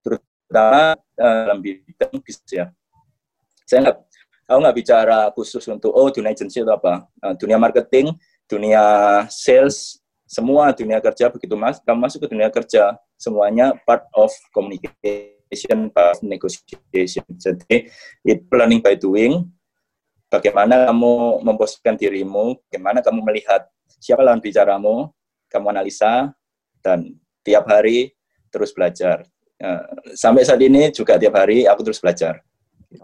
Terutama 0.04 0.29
uh, 0.50 0.94
dalam 1.16 1.58
bidang 1.62 2.18
bisnis 2.20 2.50
ya. 2.50 2.66
Saya 3.64 3.86
nggak 3.86 3.96
aku 4.50 4.58
nggak 4.58 4.76
bicara 4.76 5.18
khusus 5.30 5.62
untuk 5.70 5.94
oh 5.94 6.10
dunia 6.10 6.34
agency 6.34 6.60
atau 6.60 6.74
apa. 6.74 7.06
Uh, 7.22 7.34
dunia 7.38 7.56
marketing 7.56 8.12
dunia 8.50 8.82
sales 9.30 10.02
semua 10.26 10.74
dunia 10.74 10.98
kerja 10.98 11.30
begitu 11.30 11.54
mas. 11.54 11.78
Kamu 11.82 11.98
masuk 12.02 12.26
ke 12.26 12.28
dunia 12.34 12.50
kerja 12.50 12.98
semuanya 13.14 13.74
part 13.86 14.06
of 14.14 14.30
communication 14.50 15.90
part 15.94 16.18
of 16.18 16.26
negotiation. 16.26 17.26
Jadi 17.38 17.90
it 18.26 18.46
planning 18.50 18.82
by 18.82 18.98
doing. 18.98 19.46
Bagaimana 20.30 20.86
kamu 20.86 21.42
memposisikan 21.42 21.98
dirimu 21.98 22.54
bagaimana 22.70 23.02
kamu 23.02 23.18
melihat 23.26 23.66
siapa 23.98 24.22
lawan 24.22 24.38
bicaramu 24.38 25.10
kamu 25.50 25.74
analisa 25.74 26.30
dan 26.78 27.18
tiap 27.42 27.66
hari 27.66 28.14
terus 28.54 28.70
belajar 28.70 29.26
sampai 30.16 30.42
saat 30.42 30.60
ini 30.60 30.88
juga 30.90 31.20
tiap 31.20 31.36
hari 31.36 31.68
aku 31.68 31.84
terus 31.84 32.00
belajar 32.00 32.40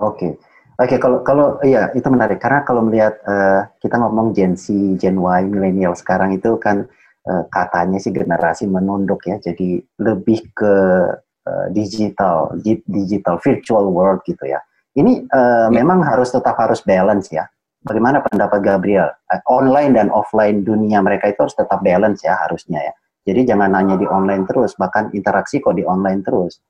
oke 0.00 0.16
okay. 0.16 0.32
Oke, 0.76 0.92
okay, 0.92 0.98
kalau 1.00 1.24
kalau 1.24 1.56
iya 1.64 1.88
itu 1.96 2.04
menarik 2.12 2.36
karena 2.36 2.60
kalau 2.60 2.84
melihat 2.84 3.16
uh, 3.24 3.64
kita 3.80 3.96
ngomong 3.96 4.36
Gen 4.36 4.60
Z, 4.60 4.68
Gen 5.00 5.16
Y, 5.16 5.48
milenial 5.48 5.96
sekarang 5.96 6.36
itu 6.36 6.60
kan 6.60 6.84
uh, 7.24 7.48
katanya 7.48 7.96
sih 7.96 8.12
generasi 8.12 8.68
menunduk 8.68 9.24
ya, 9.24 9.40
jadi 9.40 9.80
lebih 9.96 10.44
ke 10.52 10.74
uh, 11.48 11.66
digital, 11.72 12.52
digital 12.84 13.40
virtual 13.40 13.88
world 13.88 14.20
gitu 14.28 14.44
ya. 14.44 14.60
Ini 14.92 15.24
uh, 15.32 15.72
ya. 15.72 15.80
memang 15.80 16.04
harus 16.04 16.28
tetap 16.28 16.60
harus 16.60 16.84
balance 16.84 17.32
ya. 17.32 17.48
Bagaimana 17.80 18.20
pendapat 18.20 18.60
Gabriel? 18.60 19.08
Online 19.48 19.96
dan 19.96 20.08
offline 20.12 20.60
dunia 20.60 21.00
mereka 21.00 21.32
itu 21.32 21.40
harus 21.40 21.56
tetap 21.56 21.80
balance 21.80 22.20
ya 22.20 22.36
harusnya 22.36 22.84
ya. 22.84 22.94
Jadi 23.26 23.42
jangan 23.42 23.74
hanya 23.74 23.98
di 23.98 24.06
online 24.06 24.46
terus, 24.46 24.78
bahkan 24.78 25.10
interaksi 25.10 25.58
kok 25.58 25.74
di 25.74 25.82
online 25.82 26.22
terus. 26.22 26.62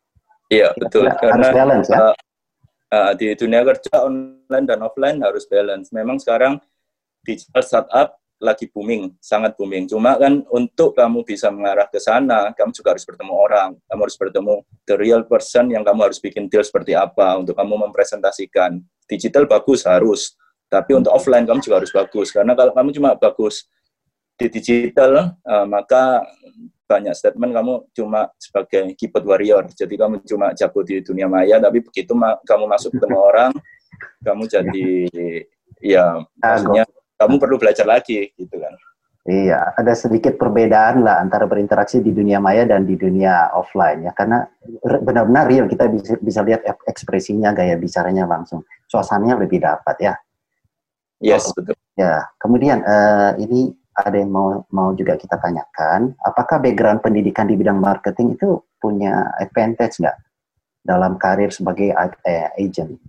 Iya 0.49 0.73
betul. 0.81 1.12
Harus 1.12 1.53
balance 1.53 1.88
ya. 1.92 1.99
Uh, 2.01 2.14
uh, 2.97 3.12
di 3.12 3.37
dunia 3.37 3.61
kerja 3.61 4.09
online 4.09 4.64
dan 4.64 4.81
offline 4.81 5.21
harus 5.21 5.45
balance. 5.45 5.92
Memang 5.92 6.16
sekarang 6.16 6.57
digital 7.29 7.61
startup 7.61 8.16
lagi 8.40 8.69
booming, 8.69 9.16
sangat 9.21 9.57
booming. 9.57 9.88
Cuma 9.88 10.16
kan 10.16 10.45
untuk 10.53 10.92
kamu 10.92 11.25
bisa 11.25 11.49
mengarah 11.49 11.88
ke 11.88 11.97
sana, 11.97 12.53
kamu 12.53 12.73
juga 12.73 12.92
harus 12.92 13.05
bertemu 13.09 13.33
orang, 13.33 13.71
kamu 13.88 14.01
harus 14.05 14.16
bertemu 14.21 14.55
the 14.85 14.97
real 14.97 15.23
person 15.25 15.73
yang 15.73 15.85
kamu 15.85 16.09
harus 16.09 16.21
bikin 16.21 16.49
deal 16.49 16.64
seperti 16.64 16.92
apa 16.92 17.37
untuk 17.40 17.57
kamu 17.57 17.88
mempresentasikan. 17.88 18.81
Digital 19.09 19.49
bagus 19.49 19.88
harus, 19.88 20.37
tapi 20.69 20.92
untuk 20.92 21.16
offline 21.16 21.49
kamu 21.49 21.64
juga 21.64 21.81
harus 21.81 21.92
bagus 21.95 22.29
karena 22.35 22.53
kalau 22.53 22.77
kamu 22.77 22.90
cuma 22.92 23.14
bagus 23.16 23.64
di 24.37 24.46
digital, 24.53 25.40
uh, 25.40 25.64
maka 25.64 26.25
banyak 26.87 27.16
statement 27.18 27.51
kamu 27.51 27.75
cuma 27.96 28.31
sebagai 28.38 28.94
keyboard 28.94 29.27
warrior. 29.27 29.64
Jadi 29.72 29.99
kamu 29.99 30.22
cuma 30.22 30.55
jago 30.55 30.87
di 30.87 31.03
dunia 31.03 31.27
maya, 31.27 31.59
tapi 31.59 31.83
begitu 31.83 32.14
ma 32.14 32.38
kamu 32.46 32.70
masuk 32.70 32.94
ketemu 32.94 33.18
orang, 33.18 33.53
kamu 34.22 34.42
jadi 34.46 34.88
ya 35.83 36.20
maksudnya 36.38 36.85
kamu 37.18 37.35
perlu 37.42 37.57
belajar 37.59 37.88
lagi 37.88 38.31
gitu 38.38 38.55
kan. 38.61 38.77
Iya, 39.27 39.75
ada 39.75 39.90
sedikit 39.99 40.38
perbedaan 40.38 41.03
lah 41.03 41.18
antara 41.18 41.51
berinteraksi 41.51 41.99
di 41.99 42.14
dunia 42.14 42.38
maya 42.38 42.62
dan 42.62 42.87
di 42.87 42.94
dunia 42.94 43.51
offline 43.59 44.07
ya, 44.07 44.14
karena 44.14 44.46
benar-benar 45.03 45.51
real 45.51 45.66
kita 45.66 45.90
bisa 45.90 46.14
bisa 46.22 46.40
lihat 46.46 46.62
ekspresinya, 46.87 47.51
gaya 47.51 47.75
bicaranya 47.75 48.22
langsung, 48.22 48.62
suasananya 48.87 49.42
lebih 49.42 49.59
dapat 49.66 49.96
ya. 49.99 50.14
Yes, 51.18 51.51
betul. 51.51 51.75
Ya, 51.99 52.31
kemudian 52.38 52.87
uh, 52.87 53.35
ini 53.42 53.75
ada 53.97 54.17
yang 54.21 54.29
mau 54.29 54.61
mau 54.69 54.93
juga 54.93 55.17
kita 55.17 55.41
tanyakan, 55.41 56.13
apakah 56.21 56.61
background 56.61 57.01
pendidikan 57.01 57.49
di 57.49 57.57
bidang 57.57 57.81
marketing 57.81 58.37
itu 58.37 58.61
punya 58.77 59.33
advantage 59.41 59.97
nggak 59.97 60.17
dalam 60.85 61.17
karir 61.17 61.49
sebagai 61.49 61.97
uh, 61.97 62.51
agent? 62.61 63.01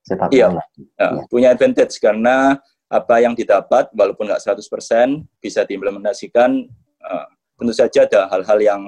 Sepak 0.00 0.32
iya, 0.32 0.48
ya, 0.96 1.28
punya 1.28 1.52
advantage 1.52 2.00
karena 2.00 2.56
apa 2.90 3.20
yang 3.20 3.36
didapat 3.36 3.92
walaupun 3.92 4.26
nggak 4.26 4.42
100% 4.42 4.64
bisa 5.38 5.62
diimplementasikan 5.62 6.66
uh, 7.04 7.26
tentu 7.60 7.74
saja 7.76 8.08
ada 8.08 8.26
hal-hal 8.32 8.58
yang 8.58 8.82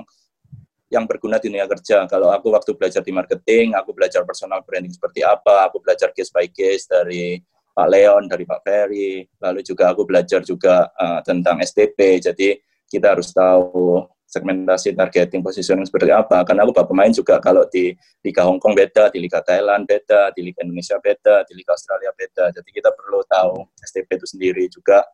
yang 0.93 1.09
berguna 1.09 1.41
di 1.41 1.49
dunia 1.49 1.65
kerja. 1.65 2.05
Kalau 2.05 2.29
aku 2.29 2.53
waktu 2.53 2.77
belajar 2.77 3.01
di 3.01 3.13
marketing, 3.13 3.73
aku 3.73 3.97
belajar 3.97 4.25
personal 4.29 4.61
branding 4.61 4.93
seperti 4.93 5.25
apa, 5.25 5.69
aku 5.69 5.81
belajar 5.81 6.13
case 6.13 6.29
by 6.29 6.45
case 6.49 6.85
dari 6.85 7.41
Pak 7.73 7.89
Leon, 7.89 8.29
dari 8.29 8.45
Pak 8.45 8.61
Ferry, 8.61 9.25
lalu 9.41 9.65
juga 9.65 9.93
aku 9.93 10.05
belajar 10.05 10.45
juga 10.45 10.93
uh, 10.93 11.25
tentang 11.25 11.61
STP. 11.65 12.21
Jadi 12.21 12.61
kita 12.85 13.17
harus 13.17 13.33
tahu 13.33 14.05
segmentasi 14.33 14.97
targeting 14.97 15.45
positioning 15.45 15.85
seperti 15.85 16.09
apa. 16.09 16.41
Karena 16.49 16.65
aku 16.65 16.73
bapak 16.73 16.89
pemain 16.89 17.13
juga 17.13 17.37
kalau 17.37 17.69
di 17.69 17.93
Liga 18.25 18.49
Hong 18.49 18.57
Kong 18.57 18.73
beda 18.73 19.13
di 19.13 19.21
Liga 19.21 19.45
Thailand 19.45 19.85
beda 19.85 20.33
di 20.33 20.41
Liga 20.41 20.65
Indonesia 20.65 20.97
beda 20.97 21.45
di 21.45 21.53
Liga 21.53 21.77
Australia 21.77 22.13
beda. 22.17 22.49
Jadi 22.57 22.69
kita 22.73 22.89
perlu 22.97 23.21
tahu 23.29 23.69
STP 23.85 24.17
itu 24.17 24.27
sendiri 24.29 24.65
juga. 24.73 25.05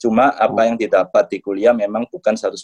Cuma 0.00 0.32
apa 0.32 0.64
yang 0.64 0.80
didapat 0.80 1.28
di 1.28 1.44
kuliah 1.44 1.76
memang 1.76 2.08
bukan 2.08 2.32
100% 2.32 2.56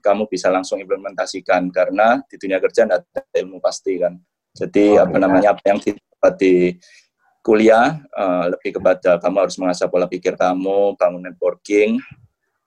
kamu 0.00 0.22
bisa 0.30 0.48
langsung 0.48 0.80
implementasikan 0.80 1.68
karena 1.68 2.24
di 2.24 2.40
dunia 2.40 2.56
kerja 2.56 2.88
tidak 2.88 3.04
ada 3.10 3.22
ilmu 3.42 3.60
pasti 3.60 4.00
kan. 4.00 4.16
Jadi 4.56 4.96
oh, 4.96 5.04
apa 5.04 5.16
namanya 5.18 5.52
apa 5.52 5.62
yang 5.66 5.78
didapat 5.82 6.32
di 6.40 6.54
kuliah 7.40 8.00
uh, 8.12 8.52
lebih 8.52 8.76
kepada 8.76 9.16
kamu 9.16 9.36
harus 9.48 9.56
mengasah 9.56 9.88
pola 9.88 10.04
pikir 10.04 10.36
kamu 10.36 10.94
bangun 11.00 11.24
networking 11.24 11.96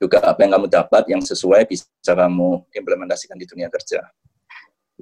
juga 0.02 0.20
apa 0.20 0.44
yang 0.44 0.60
kamu 0.60 0.68
dapat 0.68 1.04
yang 1.08 1.22
sesuai 1.24 1.64
bisa 1.70 1.88
kamu 2.12 2.68
implementasikan 2.76 3.40
di 3.40 3.48
dunia 3.48 3.72
kerja. 3.72 4.04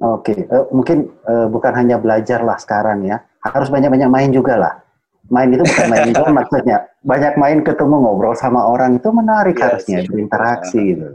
Oke, 0.02 0.34
okay. 0.34 0.38
uh, 0.48 0.62
eh, 0.62 0.66
mungkin 0.72 0.98
uh, 1.26 1.48
bukan 1.50 1.74
hanya 1.76 1.98
belajar 1.98 2.42
lah 2.46 2.56
sekarang 2.62 3.06
ya, 3.06 3.22
harus 3.44 3.70
banyak-banyak 3.74 4.10
main 4.10 4.30
juga 4.30 4.56
lah. 4.58 4.74
Main 5.32 5.54
itu 5.54 5.64
bukan 5.64 5.88
main 5.90 6.06
itu 6.10 6.24
maksudnya 6.40 6.78
banyak 7.02 7.34
main 7.40 7.60
ketemu 7.66 7.96
ngobrol 7.98 8.36
sama 8.38 8.62
orang 8.66 9.00
itu 9.00 9.10
menarik 9.10 9.58
yes, 9.58 9.64
harusnya 9.64 10.00
berinteraksi 10.06 10.80
yeah. 10.80 10.90
gitu. 10.96 11.06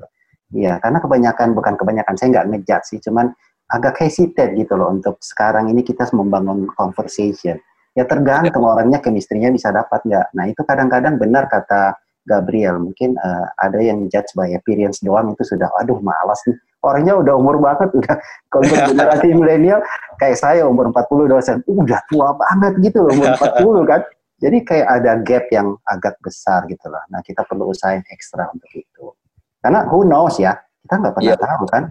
Iya, 0.57 0.75
karena 0.79 0.99
kebanyakan 1.03 1.49
bukan 1.59 1.75
kebanyakan 1.75 2.15
saya 2.15 2.29
nggak 2.39 2.47
ngejat 2.55 2.83
sih, 2.87 2.99
cuman 3.03 3.35
agak 3.67 3.99
hesitate 3.99 4.55
gitu 4.55 4.79
loh 4.79 4.95
untuk 4.95 5.19
sekarang 5.19 5.67
ini 5.67 5.83
kita 5.83 6.07
membangun 6.15 6.71
conversation. 6.71 7.59
Ya 7.97 8.05
tergantung 8.05 8.63
yeah. 8.63 8.73
orangnya 8.77 8.99
kemistrinya 9.01 9.49
bisa 9.49 9.73
dapat 9.73 10.05
nggak. 10.05 10.27
Nah 10.37 10.45
itu 10.53 10.61
kadang-kadang 10.63 11.17
benar 11.17 11.49
kata 11.49 11.97
Gabriel 12.27 12.83
mungkin 12.83 13.15
uh, 13.17 13.47
ada 13.63 13.79
yang 13.79 14.11
judge 14.11 14.29
by 14.35 14.51
appearance 14.53 15.01
doang 15.01 15.31
itu 15.33 15.47
sudah 15.47 15.71
aduh 15.79 16.03
malas 16.03 16.43
nih 16.51 16.59
orangnya 16.83 17.15
udah 17.23 17.35
umur 17.39 17.63
banget 17.63 17.89
udah 17.95 18.19
kalau 18.53 18.67
generasi 18.67 19.31
milenial 19.31 19.79
kayak 20.19 20.35
saya 20.35 20.67
umur 20.67 20.91
40 20.91 21.31
dosen 21.31 21.57
udah 21.71 22.03
tua 22.11 22.35
banget 22.35 22.91
gitu 22.91 23.07
loh 23.07 23.15
umur 23.15 23.31
40 23.87 23.91
kan 23.95 24.01
jadi 24.43 24.59
kayak 24.67 24.89
ada 24.91 25.13
gap 25.23 25.47
yang 25.55 25.79
agak 25.87 26.19
besar 26.19 26.67
gitu 26.67 26.91
loh 26.91 27.01
nah 27.15 27.23
kita 27.23 27.47
perlu 27.47 27.71
usahain 27.71 28.03
ekstra 28.11 28.51
untuk 28.51 28.75
itu 28.75 29.15
karena 29.63 29.87
who 29.87 30.03
knows 30.03 30.35
ya 30.43 30.59
kita 30.83 30.95
nggak 30.99 31.15
pernah 31.15 31.31
yeah. 31.39 31.47
tahu 31.47 31.65
kan 31.71 31.85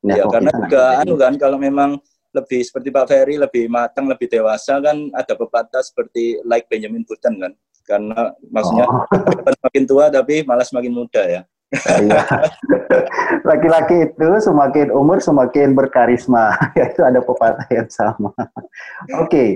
Iya, 0.00 0.24
karena 0.32 0.50
juga 0.56 1.04
anu 1.04 1.14
kan 1.20 1.32
kalau 1.36 1.60
memang 1.60 2.00
lebih 2.30 2.60
seperti 2.62 2.88
Pak 2.94 3.06
Ferry 3.10 3.34
lebih 3.36 3.66
matang 3.66 4.06
lebih 4.06 4.30
dewasa 4.30 4.78
kan 4.78 5.10
ada 5.14 5.34
pepatah 5.34 5.82
seperti 5.82 6.38
like 6.46 6.70
Benjamin 6.70 7.02
Button 7.02 7.42
kan 7.42 7.52
karena 7.84 8.30
maksudnya 8.54 8.86
oh. 8.86 9.02
semakin 9.58 9.84
tua 9.88 10.04
tapi 10.12 10.46
malah 10.46 10.62
semakin 10.62 10.92
muda 10.94 11.22
ya. 11.26 11.42
Iya. 11.70 12.22
Laki-laki 13.48 14.10
itu 14.10 14.28
semakin 14.42 14.90
umur 14.90 15.22
semakin 15.22 15.78
berkarisma, 15.78 16.54
yaitu 16.78 17.06
ada 17.06 17.22
pepatah 17.22 17.66
yang 17.70 17.86
sama. 17.86 18.34
Oke, 18.34 19.30
okay. 19.30 19.48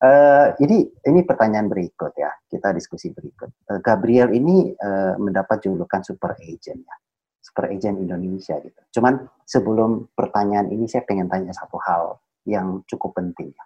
uh, 0.00 0.08
eh, 0.08 0.64
ini 0.64 0.88
ini 1.04 1.20
pertanyaan 1.28 1.68
berikut 1.68 2.16
ya, 2.16 2.32
kita 2.48 2.72
diskusi 2.72 3.12
berikut. 3.12 3.52
Uh, 3.68 3.80
Gabriel 3.84 4.32
ini 4.32 4.72
uh, 4.80 5.20
mendapat 5.20 5.60
julukan 5.60 6.00
super 6.00 6.40
agent 6.40 6.80
ya, 6.80 6.96
super 7.48 7.72
agent 7.72 7.96
Indonesia 7.96 8.60
gitu. 8.60 9.00
Cuman 9.00 9.24
sebelum 9.48 10.12
pertanyaan 10.12 10.68
ini 10.68 10.84
saya 10.84 11.08
pengen 11.08 11.32
tanya 11.32 11.56
satu 11.56 11.80
hal 11.80 12.20
yang 12.44 12.84
cukup 12.84 13.16
penting. 13.16 13.56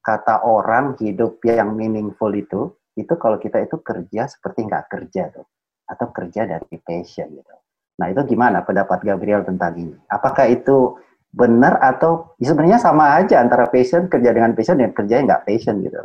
Kata 0.00 0.48
orang 0.48 0.96
hidup 0.96 1.44
yang 1.44 1.76
meaningful 1.76 2.32
itu 2.32 2.72
itu 2.96 3.14
kalau 3.20 3.36
kita 3.36 3.60
itu 3.60 3.76
kerja 3.84 4.24
seperti 4.24 4.64
nggak 4.64 4.88
kerja 4.88 5.28
tuh 5.28 5.46
atau 5.84 6.08
kerja 6.08 6.48
dari 6.48 6.76
passion 6.80 7.28
gitu. 7.36 7.54
Nah 8.00 8.08
itu 8.08 8.24
gimana 8.32 8.64
pendapat 8.64 9.04
Gabriel 9.04 9.44
tentang 9.44 9.76
ini? 9.76 9.96
Apakah 10.08 10.48
itu 10.48 10.96
benar 11.28 11.76
atau 11.84 12.32
ya 12.40 12.50
sebenarnya 12.50 12.80
sama 12.80 13.20
aja 13.20 13.44
antara 13.44 13.68
passion 13.68 14.08
kerja 14.08 14.32
dengan 14.32 14.56
passion 14.56 14.80
dan 14.80 14.96
kerja 14.96 15.20
nggak 15.20 15.44
passion 15.44 15.84
gitu? 15.84 16.00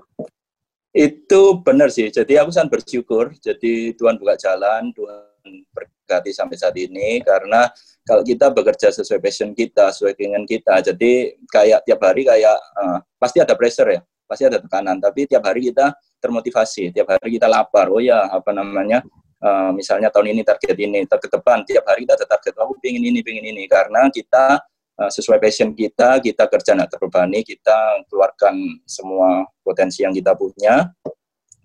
Itu 0.94 1.64
benar 1.66 1.90
sih. 1.90 2.12
Jadi 2.12 2.38
aku 2.38 2.54
sangat 2.54 2.78
bersyukur. 2.82 3.34
Jadi 3.42 3.98
Tuhan 3.98 4.22
buka 4.22 4.38
jalan, 4.38 4.94
Tuhan 4.94 5.66
berkati 6.04 6.36
sampai 6.36 6.60
saat 6.60 6.76
ini 6.76 7.24
karena 7.24 7.72
kalau 8.04 8.20
kita 8.20 8.52
bekerja 8.52 8.92
sesuai 8.92 9.24
passion 9.24 9.56
kita, 9.56 9.96
sesuai 9.96 10.20
keinginan 10.20 10.44
kita, 10.44 10.84
jadi 10.84 11.40
kayak 11.48 11.88
tiap 11.88 12.04
hari 12.04 12.28
kayak 12.28 12.60
uh, 12.76 13.00
pasti 13.16 13.40
ada 13.40 13.56
pressure 13.56 13.88
ya, 13.96 14.04
pasti 14.28 14.44
ada 14.44 14.60
tekanan. 14.60 15.00
Tapi 15.00 15.24
tiap 15.24 15.48
hari 15.48 15.72
kita 15.72 15.96
termotivasi 16.24 16.96
tiap 16.96 17.12
hari 17.12 17.36
kita 17.36 17.52
lapar 17.52 17.92
oh 17.92 18.00
ya 18.00 18.32
apa 18.32 18.56
namanya 18.56 19.04
uh, 19.44 19.76
misalnya 19.76 20.08
tahun 20.08 20.32
ini 20.32 20.48
target 20.48 20.80
ini 20.80 21.04
ke 21.04 21.28
depan 21.28 21.68
tiap 21.68 21.84
hari 21.84 22.08
kita 22.08 22.16
ada 22.16 22.28
target 22.32 22.56
oh, 22.56 22.72
aku 22.72 22.80
pengen 22.80 23.04
ini 23.04 23.20
pengen 23.20 23.44
ini 23.52 23.68
karena 23.68 24.08
kita 24.08 24.64
uh, 25.04 25.12
sesuai 25.12 25.44
passion 25.44 25.76
kita 25.76 26.24
kita 26.24 26.48
kerja 26.48 26.80
nggak 26.80 26.96
terbebani 26.96 27.44
kita 27.44 28.08
keluarkan 28.08 28.56
semua 28.88 29.44
potensi 29.60 30.08
yang 30.08 30.16
kita 30.16 30.32
punya 30.32 30.88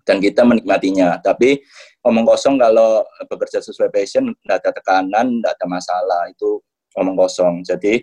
dan 0.09 0.17
kita 0.17 0.41
menikmatinya 0.41 1.21
tapi 1.21 1.61
omong 2.01 2.25
kosong 2.25 2.57
kalau 2.57 3.05
bekerja 3.29 3.61
sesuai 3.61 3.93
passion 3.93 4.33
tidak 4.41 4.65
ada 4.65 4.71
tekanan 4.73 5.37
tidak 5.37 5.53
ada 5.53 5.65
masalah 5.69 6.21
itu 6.25 6.57
omong 6.97 7.13
kosong 7.13 7.61
jadi 7.61 8.01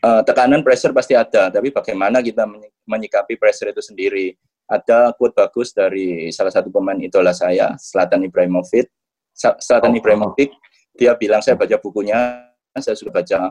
uh, 0.00 0.24
tekanan 0.24 0.64
pressure 0.64 0.96
pasti 0.96 1.12
ada 1.12 1.52
tapi 1.52 1.68
bagaimana 1.68 2.24
kita 2.24 2.48
menyikapi 2.88 3.36
pressure 3.36 3.68
itu 3.68 3.84
sendiri 3.84 4.32
ada 4.64 5.12
quote 5.12 5.36
bagus 5.36 5.76
dari 5.76 6.32
salah 6.32 6.52
satu 6.52 6.72
pemain 6.72 6.96
idola 6.96 7.36
saya, 7.36 7.76
Selatan 7.76 8.24
Ibrahimovic. 8.24 8.88
Selatan 9.34 9.92
oh, 9.92 9.98
Ibrahimovic, 9.98 10.54
dia 10.94 11.12
bilang 11.18 11.42
saya 11.42 11.58
baca 11.58 11.76
bukunya, 11.82 12.48
saya 12.78 12.96
sudah 12.96 13.12
baca 13.12 13.50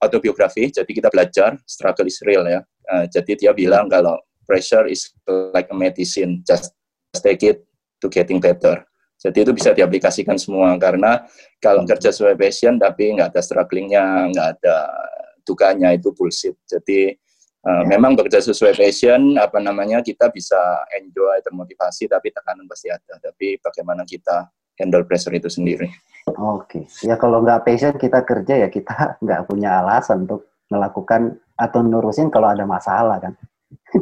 autobiografi, 0.00 0.72
jadi 0.72 0.88
kita 0.88 1.08
belajar 1.12 1.54
struggle 1.68 2.08
is 2.08 2.18
real 2.24 2.42
ya. 2.48 2.64
Uh, 2.84 3.04
jadi 3.08 3.32
dia 3.38 3.52
bilang 3.52 3.86
kalau 3.86 4.18
pressure 4.44 4.86
is 4.88 5.12
like 5.52 5.68
a 5.72 5.76
medicine, 5.76 6.44
just 6.46 6.72
take 7.20 7.42
it 7.42 7.64
to 8.00 8.06
getting 8.12 8.38
better. 8.38 8.84
Jadi 9.20 9.48
itu 9.48 9.52
bisa 9.56 9.72
diaplikasikan 9.72 10.36
semua 10.36 10.76
karena 10.76 11.24
kalau 11.56 11.88
kerja 11.88 12.12
sesuai 12.12 12.36
passion 12.36 12.76
tapi 12.76 13.16
nggak 13.16 13.32
ada 13.32 13.40
strugglingnya, 13.40 14.30
nggak 14.30 14.48
ada 14.60 14.76
dukanya 15.48 15.96
itu 15.96 16.12
bullshit. 16.12 16.56
Jadi 16.68 17.16
Uh, 17.64 17.80
ya. 17.80 17.96
Memang 17.96 18.12
bekerja 18.12 18.44
sesuai 18.44 18.76
passion, 18.76 19.40
apa 19.40 19.56
namanya 19.56 20.04
kita 20.04 20.28
bisa 20.28 20.84
enjoy, 21.00 21.40
termotivasi, 21.40 22.12
tapi 22.12 22.28
tekanan 22.28 22.68
pasti 22.68 22.92
ada. 22.92 23.16
Tapi 23.16 23.56
bagaimana 23.56 24.04
kita 24.04 24.52
handle 24.76 25.08
pressure 25.08 25.32
itu 25.32 25.48
sendiri. 25.48 25.88
Oke, 26.28 26.84
okay. 26.84 27.08
ya 27.08 27.16
kalau 27.16 27.40
nggak 27.40 27.64
passion 27.64 27.96
kita 27.96 28.20
kerja 28.20 28.54
ya 28.64 28.68
kita 28.68 28.92
nggak 29.24 29.48
punya 29.48 29.80
alasan 29.80 30.28
untuk 30.28 30.52
melakukan 30.68 31.40
atau 31.56 31.80
nurusin 31.80 32.28
kalau 32.28 32.52
ada 32.52 32.68
masalah 32.68 33.16
kan. 33.16 33.32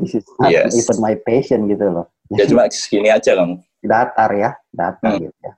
This 0.00 0.22
is 0.22 0.26
not 0.40 0.48
yes. 0.48 0.72
even 0.72 0.96
my 1.05 1.14
passion 1.20 1.68
gitu 1.68 1.92
loh. 1.92 2.07
Ya 2.33 2.48
cuma 2.48 2.64
segini 2.72 3.12
aja 3.12 3.37
kamu. 3.37 3.61
Datar 3.85 4.31
ya, 4.33 4.50
datar 4.72 5.18
hmm. 5.18 5.28
gitu 5.28 5.38
ya. 5.42 5.52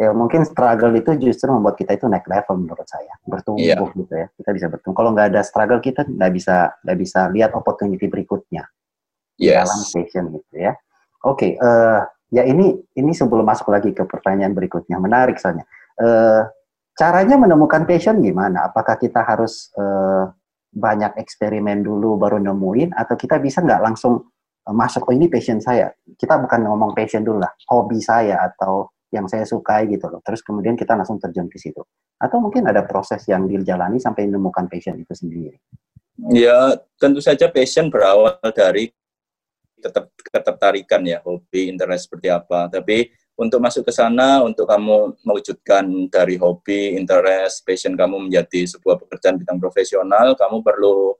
ya 0.00 0.10
mungkin 0.16 0.48
struggle 0.48 0.96
itu 0.96 1.12
justru 1.20 1.52
membuat 1.52 1.76
kita 1.76 1.92
itu 1.92 2.08
naik 2.08 2.24
level 2.24 2.64
menurut 2.64 2.88
saya 2.88 3.12
bertumbuh 3.28 3.60
yeah. 3.60 3.84
gitu 3.92 4.14
ya 4.16 4.26
kita 4.32 4.50
bisa 4.56 4.66
bertumbuh 4.72 4.96
kalau 4.96 5.10
nggak 5.12 5.28
ada 5.28 5.44
struggle 5.44 5.76
kita 5.76 6.08
nggak 6.08 6.32
bisa 6.32 6.72
nggak 6.80 6.98
bisa 7.04 7.20
lihat 7.28 7.52
opportunity 7.52 8.08
berikutnya 8.08 8.64
yes. 9.36 9.68
dalam 9.68 9.80
passion 9.92 10.24
gitu 10.40 10.54
ya 10.56 10.72
oke 11.20 11.36
okay, 11.36 11.52
uh, 11.60 12.00
eh, 12.00 12.40
ya 12.40 12.42
ini 12.48 12.80
ini 12.96 13.12
sebelum 13.12 13.44
masuk 13.44 13.68
lagi 13.68 13.92
ke 13.92 14.00
pertanyaan 14.08 14.56
berikutnya 14.56 14.96
menarik 14.96 15.36
soalnya 15.36 15.68
uh, 16.00 16.48
caranya 16.96 17.36
menemukan 17.36 17.84
passion 17.84 18.24
gimana 18.24 18.72
apakah 18.72 18.96
kita 18.96 19.20
harus 19.20 19.68
uh, 19.76 20.32
banyak 20.70 21.18
eksperimen 21.18 21.82
dulu 21.82 22.14
baru 22.14 22.38
nemuin 22.38 22.94
atau 22.94 23.18
kita 23.18 23.42
bisa 23.42 23.62
nggak 23.62 23.82
langsung 23.82 24.22
masuk 24.70 25.10
oh 25.10 25.14
ini 25.14 25.26
passion 25.26 25.58
saya 25.58 25.90
kita 26.14 26.38
bukan 26.38 26.62
ngomong 26.62 26.94
passion 26.94 27.26
dulu 27.26 27.42
lah 27.42 27.50
hobi 27.66 27.98
saya 27.98 28.38
atau 28.46 28.86
yang 29.10 29.26
saya 29.26 29.42
sukai 29.42 29.90
gitu 29.90 30.06
loh. 30.06 30.22
Terus 30.22 30.40
kemudian 30.40 30.78
kita 30.78 30.94
langsung 30.94 31.18
terjun 31.18 31.50
ke 31.50 31.58
situ. 31.58 31.82
Atau 32.16 32.38
mungkin 32.38 32.66
ada 32.70 32.86
proses 32.86 33.26
yang 33.26 33.50
dijalani 33.50 33.98
sampai 33.98 34.30
menemukan 34.30 34.70
passion 34.70 34.96
itu 34.96 35.12
sendiri. 35.12 35.58
Ya, 36.30 36.78
tentu 36.96 37.18
saja 37.18 37.50
passion 37.50 37.90
berawal 37.90 38.38
dari 38.54 38.94
tetap 39.80 40.12
ketertarikan 40.20 41.02
ya, 41.02 41.18
hobi, 41.24 41.72
interest 41.72 42.06
seperti 42.06 42.30
apa. 42.30 42.70
Tapi 42.70 43.10
untuk 43.40 43.56
masuk 43.56 43.88
ke 43.88 43.92
sana, 43.96 44.44
untuk 44.44 44.68
kamu 44.68 45.16
mewujudkan 45.24 45.88
dari 46.12 46.36
hobi, 46.36 46.92
interest, 46.92 47.64
passion 47.64 47.96
kamu 47.96 48.28
menjadi 48.28 48.68
sebuah 48.76 49.00
pekerjaan 49.00 49.40
bidang 49.40 49.56
profesional, 49.56 50.36
kamu 50.36 50.60
perlu 50.60 51.16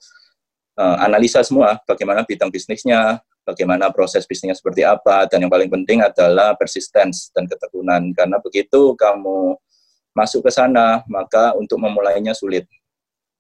uh, 0.77 0.97
analisa 1.01 1.41
semua 1.41 1.81
bagaimana 1.89 2.21
bidang 2.29 2.53
bisnisnya, 2.53 3.25
bagaimana 3.49 3.89
proses 3.89 4.29
bisnisnya 4.29 4.53
seperti 4.53 4.85
apa, 4.85 5.25
dan 5.33 5.49
yang 5.49 5.53
paling 5.53 5.73
penting 5.73 6.05
adalah 6.05 6.53
persistence 6.61 7.33
dan 7.33 7.49
ketekunan. 7.49 8.13
Karena 8.13 8.37
begitu 8.37 8.93
kamu 9.01 9.57
masuk 10.13 10.45
ke 10.45 10.53
sana, 10.53 11.01
maka 11.09 11.57
untuk 11.57 11.81
memulainya 11.81 12.37
sulit. 12.37 12.69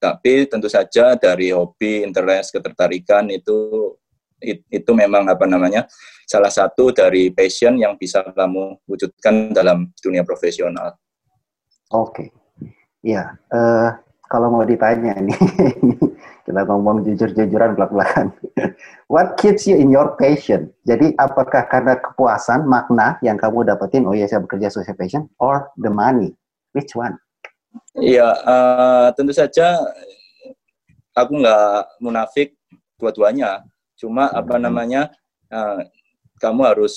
Tapi 0.00 0.48
tentu 0.48 0.72
saja 0.72 1.12
dari 1.20 1.52
hobi, 1.52 2.00
interest, 2.00 2.56
ketertarikan 2.56 3.28
itu 3.28 3.92
itu 4.44 4.90
memang 4.96 5.28
apa 5.28 5.44
namanya 5.44 5.84
salah 6.24 6.50
satu 6.50 6.90
dari 6.90 7.30
passion 7.30 7.76
yang 7.76 7.94
bisa 8.00 8.24
kamu 8.24 8.80
wujudkan 8.88 9.52
dalam 9.52 9.92
dunia 10.00 10.24
profesional. 10.24 10.96
Oke, 11.90 12.30
ya 13.04 13.34
uh, 13.50 13.90
kalau 14.30 14.46
mau 14.46 14.62
ditanya 14.62 15.18
nih, 15.18 15.34
kita 16.46 16.62
ngomong 16.70 17.02
jujur-jujuran 17.02 17.74
belak-belakan. 17.74 18.30
What 19.12 19.34
keeps 19.34 19.66
you 19.66 19.74
in 19.74 19.90
your 19.90 20.14
passion? 20.14 20.70
Jadi 20.86 21.18
apakah 21.18 21.66
karena 21.66 21.98
kepuasan, 21.98 22.62
makna 22.62 23.18
yang 23.26 23.34
kamu 23.34 23.66
dapetin, 23.66 24.06
oh 24.06 24.14
ya 24.14 24.30
saya 24.30 24.38
bekerja 24.38 24.70
sesuai 24.70 24.94
passion, 24.94 25.26
or 25.42 25.74
the 25.82 25.90
money? 25.90 26.30
Which 26.70 26.94
one? 26.94 27.18
Iya, 27.98 28.30
uh, 28.46 29.06
tentu 29.18 29.34
saja 29.34 29.82
aku 31.10 31.42
nggak 31.42 31.98
munafik 31.98 32.54
dua-duanya. 33.02 33.66
Cuma 34.00 34.32
apa 34.32 34.56
hmm. 34.56 34.64
namanya, 34.64 35.12
uh, 35.52 35.84
kamu 36.40 36.64
harus 36.64 36.96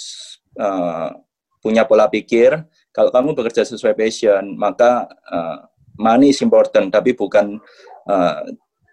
uh, 0.55 1.11
punya 1.59 1.83
pola 1.83 2.07
pikir. 2.07 2.63
Kalau 2.95 3.11
kamu 3.11 3.35
bekerja 3.35 3.67
sesuai 3.67 3.99
passion, 3.99 4.55
maka 4.55 5.11
uh, 5.27 5.67
money 5.99 6.31
is 6.31 6.39
important, 6.39 6.87
tapi 6.95 7.11
bukan 7.11 7.59
uh, 8.07 8.39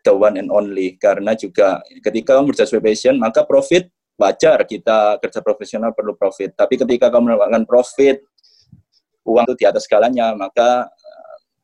the 0.02 0.10
one 0.10 0.34
and 0.34 0.50
only. 0.50 0.98
Karena 0.98 1.38
juga 1.38 1.78
ketika 2.02 2.34
kamu 2.34 2.50
bekerja 2.50 2.66
sesuai 2.66 2.82
passion, 2.82 3.14
maka 3.14 3.46
profit 3.46 3.86
wajar 4.18 4.66
kita 4.66 5.16
kerja 5.22 5.40
profesional 5.40 5.94
perlu 5.94 6.18
profit. 6.18 6.52
Tapi 6.58 6.76
ketika 6.76 7.08
kamu 7.08 7.30
mendapatkan 7.30 7.64
profit, 7.64 8.20
uang 9.22 9.46
itu 9.46 9.54
di 9.62 9.64
atas 9.70 9.86
segalanya, 9.86 10.34
maka 10.34 10.90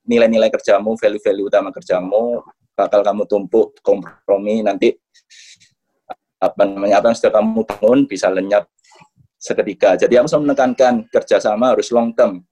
nilai-nilai 0.07 0.49
kerjamu, 0.55 0.95
value-value 0.95 1.51
utama 1.51 1.75
kerjamu 1.75 2.41
bakal 2.77 3.01
kamu 3.01 3.25
tumpuk 3.25 3.81
kompromi 3.81 4.61
nanti 4.61 4.93
apa 6.47 6.63
namanya 6.65 7.03
apa 7.03 7.11
yang 7.11 7.19
sudah 7.19 7.33
kamu 7.35 7.61
bangun 7.67 8.01
bisa 8.07 8.27
lenyap 8.31 8.65
seketika. 9.37 9.95
Jadi 9.99 10.17
aku 10.17 10.27
selalu 10.31 10.45
menekankan 10.53 10.95
kerjasama 11.13 11.77
harus 11.77 11.89
long 11.93 12.11
term. 12.17 12.43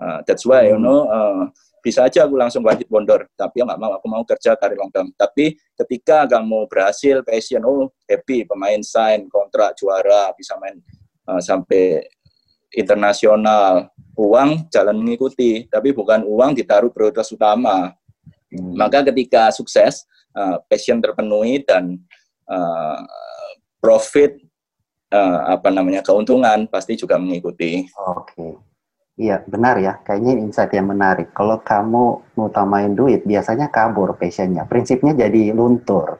Uh, 0.00 0.18
that's 0.26 0.42
why 0.42 0.66
you 0.66 0.74
hmm. 0.74 0.82
know 0.82 1.06
uh, 1.06 1.46
bisa 1.82 2.06
aja 2.06 2.24
aku 2.24 2.38
langsung 2.38 2.62
wajib 2.62 2.86
bondor 2.86 3.26
tapi 3.34 3.58
ya 3.58 3.66
nggak 3.66 3.80
mau 3.82 3.90
aku 3.98 4.06
mau 4.06 4.22
kerja 4.22 4.54
karir 4.54 4.78
long 4.78 4.94
term 4.94 5.10
tapi 5.18 5.58
ketika 5.74 6.30
kamu 6.30 6.70
berhasil 6.70 7.26
passion 7.26 7.66
oh 7.66 7.90
happy 8.06 8.46
pemain 8.46 8.78
sign 8.86 9.26
kontrak 9.26 9.74
juara 9.74 10.30
bisa 10.38 10.54
main 10.62 10.78
uh, 11.26 11.42
sampai 11.42 12.06
internasional 12.70 13.90
uang 14.14 14.70
jalan 14.70 14.94
mengikuti 14.94 15.66
tapi 15.66 15.90
bukan 15.90 16.22
uang 16.22 16.54
ditaruh 16.54 16.94
prioritas 16.94 17.34
utama 17.34 17.90
hmm. 18.54 18.78
maka 18.78 19.02
ketika 19.10 19.50
sukses 19.50 20.06
uh, 20.38 20.62
passion 20.70 21.02
terpenuhi 21.02 21.66
dan 21.66 21.98
uh, 22.46 23.02
profit 23.82 24.38
uh, 25.10 25.58
apa 25.58 25.68
namanya 25.74 26.06
keuntungan 26.06 26.70
pasti 26.70 26.94
juga 26.94 27.18
mengikuti 27.18 27.82
oke 27.98 28.30
okay. 28.30 28.52
Iya, 29.12 29.44
benar 29.44 29.76
ya. 29.76 30.00
Kayaknya 30.00 30.40
insight 30.40 30.72
yang 30.72 30.88
menarik. 30.88 31.36
Kalau 31.36 31.60
kamu 31.60 32.32
ngutamain 32.32 32.96
duit, 32.96 33.20
biasanya 33.28 33.68
kabur 33.68 34.16
passionnya. 34.16 34.64
Prinsipnya 34.64 35.12
jadi 35.12 35.52
luntur. 35.52 36.16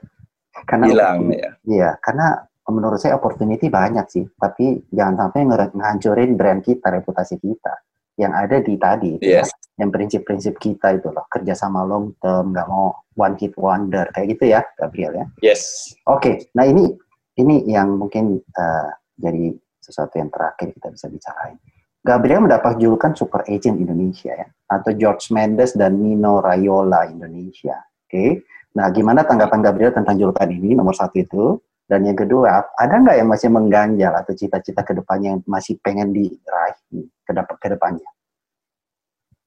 Karena 0.69 0.93
hilang 0.93 1.33
ya. 1.33 1.57
Iya, 1.65 1.91
karena 2.05 2.45
menurut 2.69 3.01
saya 3.01 3.17
opportunity 3.17 3.73
banyak 3.73 4.07
sih, 4.13 4.29
tapi 4.37 4.85
jangan 4.93 5.25
sampai 5.25 5.73
ngancurin 5.73 6.37
brand 6.37 6.61
kita, 6.61 6.93
reputasi 6.93 7.41
kita 7.41 7.81
yang 8.21 8.33
ada 8.37 8.61
di 8.61 8.77
tadi 8.77 9.17
ya. 9.25 9.41
yes. 9.41 9.49
ya. 9.49 9.85
yang 9.85 9.91
prinsip-prinsip 9.91 10.61
kita 10.61 11.01
itu 11.01 11.09
loh 11.09 11.25
kerjasama 11.33 11.81
long 11.83 12.13
term 12.21 12.53
nggak 12.53 12.69
mau 12.69 12.93
one 13.17 13.37
hit 13.41 13.57
wonder 13.57 14.05
kayak 14.13 14.37
gitu 14.37 14.53
ya 14.53 14.61
Gabriel 14.77 15.13
ya 15.17 15.27
yes 15.41 15.93
oke 16.05 16.21
okay. 16.21 16.35
nah 16.53 16.69
ini 16.69 16.93
ini 17.41 17.65
yang 17.71 17.97
mungkin 17.97 18.41
uh, 18.41 18.91
jadi 19.17 19.55
sesuatu 19.83 20.21
yang 20.21 20.31
terakhir 20.31 20.73
kita 20.75 20.89
bisa 20.93 21.07
bicarain 21.09 21.59
Gabriel 22.03 22.43
mendapat 22.43 22.83
julukan 22.83 23.15
super 23.15 23.47
agent 23.47 23.79
Indonesia 23.79 24.35
ya, 24.35 24.51
atau 24.67 24.91
George 24.91 25.31
Mendes 25.31 25.79
dan 25.79 26.03
Nino 26.03 26.43
Raiola 26.43 27.07
Indonesia. 27.07 27.79
Oke, 27.79 28.11
okay? 28.11 28.31
nah 28.75 28.91
gimana 28.91 29.23
tanggapan 29.23 29.63
Gabriel 29.63 29.95
tentang 29.95 30.19
julukan 30.19 30.51
ini 30.51 30.75
nomor 30.75 30.99
satu 30.99 31.23
itu? 31.23 31.63
Dan 31.87 32.03
yang 32.03 32.19
kedua, 32.19 32.75
ada 32.75 32.95
nggak 32.99 33.17
yang 33.23 33.31
masih 33.31 33.49
mengganjal 33.55 34.13
atau 34.19 34.35
cita-cita 34.35 34.83
ke 34.83 34.99
depannya 34.99 35.39
yang 35.39 35.41
masih 35.47 35.79
pengen 35.79 36.11
diraih 36.11 36.77
ke, 37.23 37.31
ke 37.39 37.69
depannya? 37.71 38.09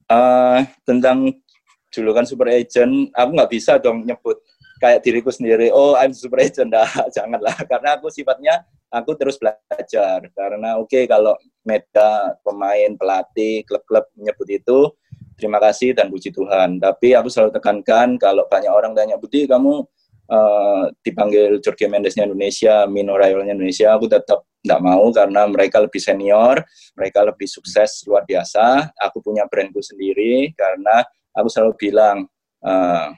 Uh, 0.07 0.63
tentang 0.87 1.35
julukan 1.91 2.23
super 2.23 2.55
agent, 2.55 3.11
aku 3.11 3.29
nggak 3.35 3.51
bisa 3.51 3.83
dong 3.83 4.07
nyebut 4.07 4.39
kayak 4.85 5.01
diriku 5.01 5.33
sendiri, 5.33 5.73
oh 5.73 5.97
I'm 5.97 6.13
super 6.13 6.37
agent, 6.37 6.69
dah 6.69 6.85
janganlah, 7.17 7.57
karena 7.65 7.97
aku 7.97 8.13
sifatnya 8.13 8.61
aku 8.93 9.17
terus 9.17 9.41
belajar. 9.41 10.21
Karena 10.29 10.77
oke 10.77 10.93
okay, 10.93 11.03
kalau 11.09 11.33
meta 11.65 12.37
pemain 12.45 12.93
pelatih 12.93 13.65
klub-klub 13.65 14.05
menyebut 14.13 14.47
itu 14.53 14.79
terima 15.33 15.57
kasih 15.57 15.97
dan 15.97 16.13
puji 16.13 16.29
Tuhan. 16.29 16.77
Tapi 16.77 17.17
aku 17.17 17.27
selalu 17.33 17.57
tekankan 17.57 18.21
kalau 18.21 18.45
banyak 18.45 18.69
orang 18.69 18.93
tanya 18.93 19.17
Budi 19.17 19.49
kamu 19.49 19.83
uh, 20.29 20.83
dipanggil 21.01 21.59
Jorge 21.59 21.89
Mendesnya 21.89 22.29
Indonesia 22.29 22.85
Mino 22.85 23.17
Rayolnya 23.17 23.57
Indonesia? 23.57 23.97
Aku 23.97 24.05
tetap 24.05 24.45
tidak 24.61 24.81
mau 24.81 25.13
karena 25.13 25.45
mereka 25.45 25.77
lebih 25.77 26.01
senior 26.01 26.57
mereka 26.97 27.21
lebih 27.21 27.45
sukses 27.45 28.01
luar 28.07 28.25
biasa. 28.25 28.95
Aku 29.09 29.21
punya 29.21 29.45
brandku 29.45 29.83
sendiri 29.83 30.53
karena 30.55 31.05
aku 31.35 31.47
selalu 31.51 31.73
bilang 31.77 32.25
uh, 32.63 33.11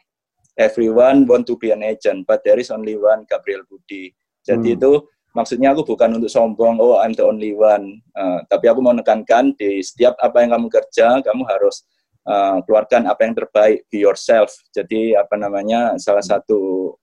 everyone 0.58 1.24
want 1.30 1.46
to 1.46 1.56
be 1.62 1.70
an 1.70 1.86
agent 1.86 2.26
but 2.26 2.42
there 2.42 2.58
is 2.58 2.74
only 2.74 2.98
one 2.98 3.24
Gabriel 3.30 3.62
Budi 3.70 4.12
jadi 4.42 4.74
hmm. 4.74 4.78
itu 4.82 4.92
maksudnya 5.38 5.78
aku 5.78 5.94
bukan 5.94 6.18
untuk 6.18 6.34
sombong, 6.34 6.82
oh 6.82 6.98
I'm 6.98 7.14
the 7.14 7.22
only 7.22 7.54
one. 7.54 8.02
Uh, 8.18 8.42
tapi 8.50 8.66
aku 8.74 8.82
mau 8.82 8.90
menekankan 8.90 9.54
di 9.54 9.86
setiap 9.86 10.18
apa 10.18 10.42
yang 10.42 10.58
kamu 10.58 10.68
kerja, 10.74 11.22
kamu 11.22 11.46
harus 11.46 11.86
uh, 12.26 12.58
keluarkan 12.66 13.06
apa 13.06 13.22
yang 13.22 13.38
terbaik, 13.38 13.86
be 13.94 14.02
yourself. 14.02 14.50
Jadi 14.74 15.14
apa 15.14 15.38
namanya, 15.38 15.94
salah 16.02 16.26
satu 16.26 16.94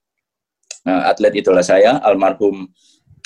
uh, 0.90 1.03
atlet 1.07 1.38
itulah 1.38 1.62
saya, 1.62 2.03
almarhum 2.03 2.67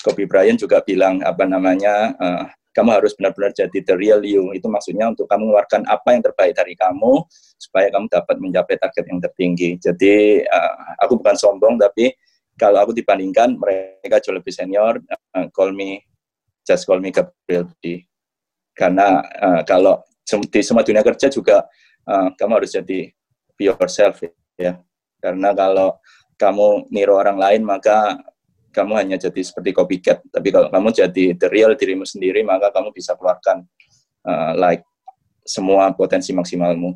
Kobe 0.05 0.29
Bryant 0.29 0.61
juga 0.61 0.85
bilang 0.85 1.25
apa 1.25 1.49
namanya, 1.49 2.13
uh, 2.21 2.45
kamu 2.77 2.91
harus 3.01 3.13
benar-benar 3.17 3.53
jadi 3.57 3.79
the 3.85 3.95
real 3.97 4.21
you. 4.23 4.53
Itu 4.55 4.71
maksudnya 4.71 5.11
untuk 5.11 5.29
kamu 5.29 5.51
mengeluarkan 5.51 5.89
apa 5.89 6.15
yang 6.15 6.23
terbaik 6.23 6.55
dari 6.55 6.75
kamu, 6.79 7.25
supaya 7.59 7.91
kamu 7.91 8.07
dapat 8.09 8.37
mencapai 8.39 8.77
target 8.79 9.05
yang 9.09 9.21
tertinggi. 9.21 9.71
Jadi 9.81 10.45
uh, 10.47 10.73
aku 11.03 11.19
bukan 11.19 11.35
sombong, 11.35 11.81
tapi 11.81 12.15
kalau 12.59 12.83
aku 12.83 12.93
dibandingkan 12.93 13.55
mereka 13.55 14.19
jauh 14.19 14.35
lebih 14.35 14.51
senior 14.51 14.99
uh, 15.39 15.47
call 15.55 15.71
me 15.71 16.03
just 16.67 16.85
call 16.85 16.99
me 16.99 17.15
Gabriel 17.15 17.71
Budi 17.71 18.03
karena 18.75 19.23
uh, 19.23 19.63
kalau 19.63 20.03
di 20.29 20.61
semua 20.61 20.85
dunia 20.85 21.01
kerja 21.01 21.31
juga 21.31 21.65
uh, 22.05 22.29
kamu 22.35 22.61
harus 22.61 22.75
jadi 22.75 23.09
be 23.57 23.71
yourself 23.71 24.21
ya 24.59 24.77
karena 25.23 25.55
kalau 25.55 25.97
kamu 26.37 26.91
niru 26.93 27.17
orang 27.17 27.39
lain 27.39 27.63
maka 27.65 28.19
kamu 28.79 28.95
hanya 28.95 29.17
jadi 29.19 29.41
seperti 29.43 29.75
copycat 29.75 30.23
tapi 30.31 30.55
kalau 30.55 30.71
kamu 30.71 30.95
jadi 30.95 31.25
the 31.35 31.51
real 31.51 31.75
dirimu 31.75 32.07
sendiri 32.07 32.47
maka 32.47 32.71
kamu 32.71 32.95
bisa 32.95 33.19
keluarkan 33.19 33.67
uh, 34.23 34.55
like 34.55 34.87
semua 35.49 35.91
potensi 35.97 36.31
maksimalmu. 36.37 36.93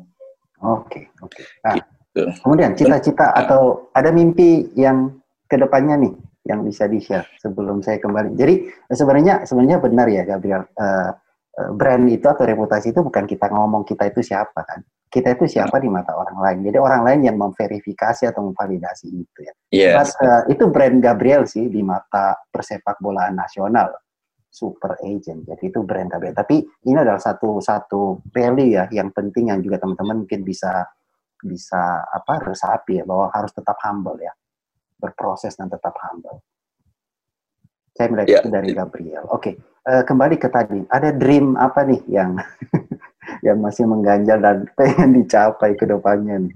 Oke, 0.63 0.63
okay, 0.63 1.03
oke. 1.19 1.33
Okay. 1.33 1.45
Nah, 1.65 1.73
gitu. 1.75 2.23
Kemudian 2.45 2.71
cita-cita 2.77 3.33
atau 3.33 3.89
ada 3.91 4.13
mimpi 4.13 4.69
yang 4.77 5.17
ke 5.49 5.57
depannya 5.57 5.97
nih 6.07 6.13
yang 6.45 6.61
bisa 6.61 6.85
di-share 6.85 7.25
sebelum 7.41 7.81
saya 7.81 7.97
kembali. 7.97 8.37
Jadi 8.37 8.69
sebenarnya 8.93 9.43
sebenarnya 9.43 9.77
benar 9.81 10.07
ya 10.07 10.23
Gabriel. 10.23 10.63
Uh, 10.77 11.11
brand 11.53 12.09
itu 12.09 12.25
atau 12.25 12.49
reputasi 12.49 12.97
itu 12.97 13.05
bukan 13.05 13.29
kita 13.29 13.45
ngomong 13.49 13.85
kita 13.85 14.09
itu 14.09 14.25
siapa 14.25 14.65
kan. 14.65 14.81
Kita 15.13 15.37
itu 15.37 15.45
siapa 15.45 15.77
di 15.77 15.93
mata 15.93 16.17
orang 16.17 16.41
lain. 16.41 16.57
Jadi 16.65 16.77
orang 16.81 17.05
lain 17.05 17.21
yang 17.29 17.37
memverifikasi 17.37 18.33
atau 18.33 18.49
memvalidasi 18.49 19.13
itu 19.13 19.39
ya. 19.45 19.53
Yes. 19.69 20.17
But, 20.17 20.25
uh, 20.25 20.41
itu 20.49 20.63
brand 20.73 20.97
Gabriel 21.05 21.45
sih 21.45 21.69
di 21.69 21.85
mata 21.85 22.33
persepak 22.49 22.97
bolaan 22.97 23.37
nasional. 23.37 23.93
Super 24.49 24.97
agent. 25.05 25.45
Jadi 25.45 25.69
itu 25.69 25.85
brand 25.85 26.09
Gabriel. 26.09 26.33
Tapi 26.33 26.65
ini 26.89 26.97
adalah 26.97 27.21
satu 27.21 27.61
satu 27.61 28.25
value 28.33 28.73
ya 28.73 28.89
yang 28.89 29.13
penting 29.13 29.53
yang 29.53 29.61
juga 29.61 29.77
teman-teman 29.77 30.25
mungkin 30.25 30.41
bisa 30.41 30.81
bisa 31.37 32.09
apa 32.09 32.49
resapi 32.49 32.97
ya 32.97 33.05
bahwa 33.05 33.29
harus 33.29 33.53
tetap 33.53 33.77
humble 33.85 34.17
ya 34.17 34.33
berproses 34.97 35.53
dan 35.53 35.69
tetap 35.69 35.93
humble. 35.99 36.41
Saya 37.93 38.09
melihat 38.09 38.27
yeah. 38.33 38.41
itu 38.41 38.49
dari 38.49 38.69
Gabriel. 38.73 39.29
Oke, 39.29 39.53
okay. 39.53 39.53
uh, 39.85 40.01
eh, 40.01 40.03
kembali 40.09 40.41
ke 40.41 40.49
tadi. 40.49 40.81
Ada 40.89 41.13
dream 41.13 41.53
apa 41.53 41.85
nih 41.85 42.01
yang 42.09 42.41
yang 43.41 43.57
masih 43.63 43.87
mengganjal 43.89 44.37
dan 44.37 44.67
pengen 44.77 45.17
dicapai 45.17 45.73
ke 45.73 45.87
depannya 45.87 46.49
nih? 46.49 46.55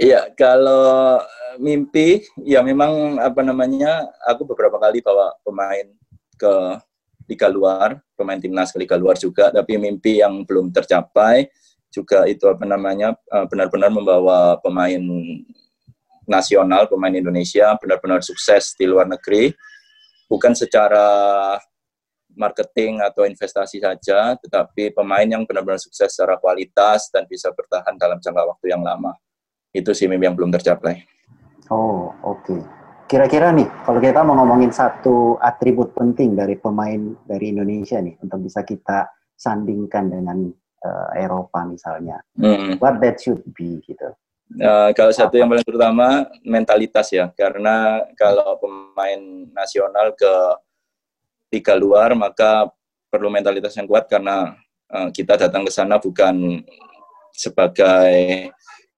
Iya, 0.00 0.32
kalau 0.32 1.20
mimpi, 1.60 2.24
ya 2.40 2.64
memang 2.64 3.20
apa 3.20 3.44
namanya, 3.44 4.08
aku 4.24 4.48
beberapa 4.48 4.80
kali 4.80 5.04
bawa 5.04 5.36
pemain 5.44 5.92
ke 6.40 6.54
liga 7.28 7.52
luar, 7.52 8.00
pemain 8.16 8.40
timnas 8.40 8.72
ke 8.72 8.80
liga 8.80 8.96
luar 8.96 9.20
juga, 9.20 9.52
tapi 9.52 9.76
mimpi 9.76 10.24
yang 10.24 10.40
belum 10.48 10.72
tercapai 10.72 11.52
juga 11.92 12.24
itu 12.30 12.46
apa 12.46 12.64
namanya 12.64 13.12
eh, 13.12 13.44
benar-benar 13.50 13.90
membawa 13.92 14.56
pemain 14.62 15.02
nasional 16.30 16.86
pemain 16.86 17.10
Indonesia 17.10 17.74
benar-benar 17.82 18.22
sukses 18.22 18.78
di 18.78 18.86
luar 18.86 19.10
negeri 19.10 19.50
bukan 20.30 20.54
secara 20.54 21.58
marketing 22.40 23.04
atau 23.04 23.28
investasi 23.28 23.84
saja 23.84 24.32
tetapi 24.40 24.96
pemain 24.96 25.28
yang 25.28 25.44
benar-benar 25.44 25.76
sukses 25.76 26.08
secara 26.08 26.40
kualitas 26.40 27.12
dan 27.12 27.28
bisa 27.28 27.52
bertahan 27.52 28.00
dalam 28.00 28.16
jangka 28.16 28.56
waktu 28.56 28.72
yang 28.72 28.80
lama. 28.80 29.12
Itu 29.76 29.92
sih 29.92 30.08
mimpi 30.08 30.24
yang 30.24 30.34
belum 30.34 30.48
tercapai. 30.56 31.04
Oh 31.68 32.16
oke. 32.24 32.48
Okay. 32.48 32.62
kira-kira 33.10 33.50
nih 33.50 33.66
kalau 33.82 33.98
kita 33.98 34.22
mau 34.22 34.38
ngomongin 34.38 34.70
satu 34.70 35.34
atribut 35.42 35.90
penting 35.98 36.38
dari 36.38 36.54
pemain 36.54 37.10
dari 37.26 37.50
Indonesia 37.50 37.98
nih 37.98 38.14
untuk 38.22 38.46
bisa 38.46 38.62
kita 38.62 39.10
sandingkan 39.34 40.14
dengan 40.14 40.46
uh, 40.86 41.10
Eropa 41.18 41.66
misalnya 41.66 42.22
hmm. 42.38 42.78
what 42.78 43.02
that 43.02 43.18
should 43.18 43.42
be 43.58 43.82
gitu. 43.82 44.14
Uh, 44.58 44.90
kalau 44.98 45.14
satu 45.14 45.38
yang 45.38 45.46
paling 45.46 45.62
pertama 45.62 46.26
mentalitas 46.42 47.06
ya, 47.14 47.30
karena 47.38 48.02
kalau 48.18 48.58
pemain 48.58 49.46
nasional 49.54 50.10
ke 50.18 50.32
liga 51.50 51.74
luar 51.74 52.14
maka 52.14 52.70
perlu 53.10 53.26
mentalitas 53.26 53.74
yang 53.74 53.90
kuat 53.90 54.06
karena 54.06 54.54
uh, 54.90 55.10
kita 55.10 55.34
datang 55.34 55.66
ke 55.66 55.72
sana 55.74 55.98
bukan 55.98 56.62
sebagai 57.34 58.50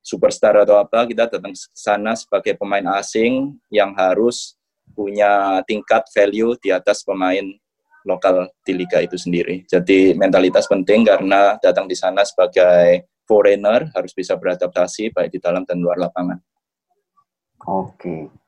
superstar 0.03 0.67
atau 0.67 0.77
apa, 0.83 1.07
kita 1.07 1.31
datang 1.31 1.55
ke 1.55 1.61
sana 1.73 2.13
sebagai 2.19 2.59
pemain 2.59 2.85
asing 2.99 3.55
yang 3.71 3.95
harus 3.95 4.59
punya 4.93 5.63
tingkat 5.65 6.05
value 6.13 6.59
di 6.59 6.75
atas 6.75 7.07
pemain 7.07 7.47
lokal 8.03 8.51
di 8.67 8.75
liga 8.75 8.99
itu 8.99 9.15
sendiri. 9.15 9.63
Jadi 9.71 10.13
mentalitas 10.19 10.67
penting 10.67 11.07
karena 11.07 11.55
datang 11.63 11.87
di 11.87 11.95
sana 11.95 12.27
sebagai 12.27 13.07
foreigner 13.25 13.89
harus 13.95 14.11
bisa 14.11 14.35
beradaptasi 14.35 15.15
baik 15.15 15.39
di 15.39 15.39
dalam 15.39 15.63
dan 15.63 15.79
luar 15.79 15.97
lapangan. 16.03 16.43
Oke. 17.71 18.42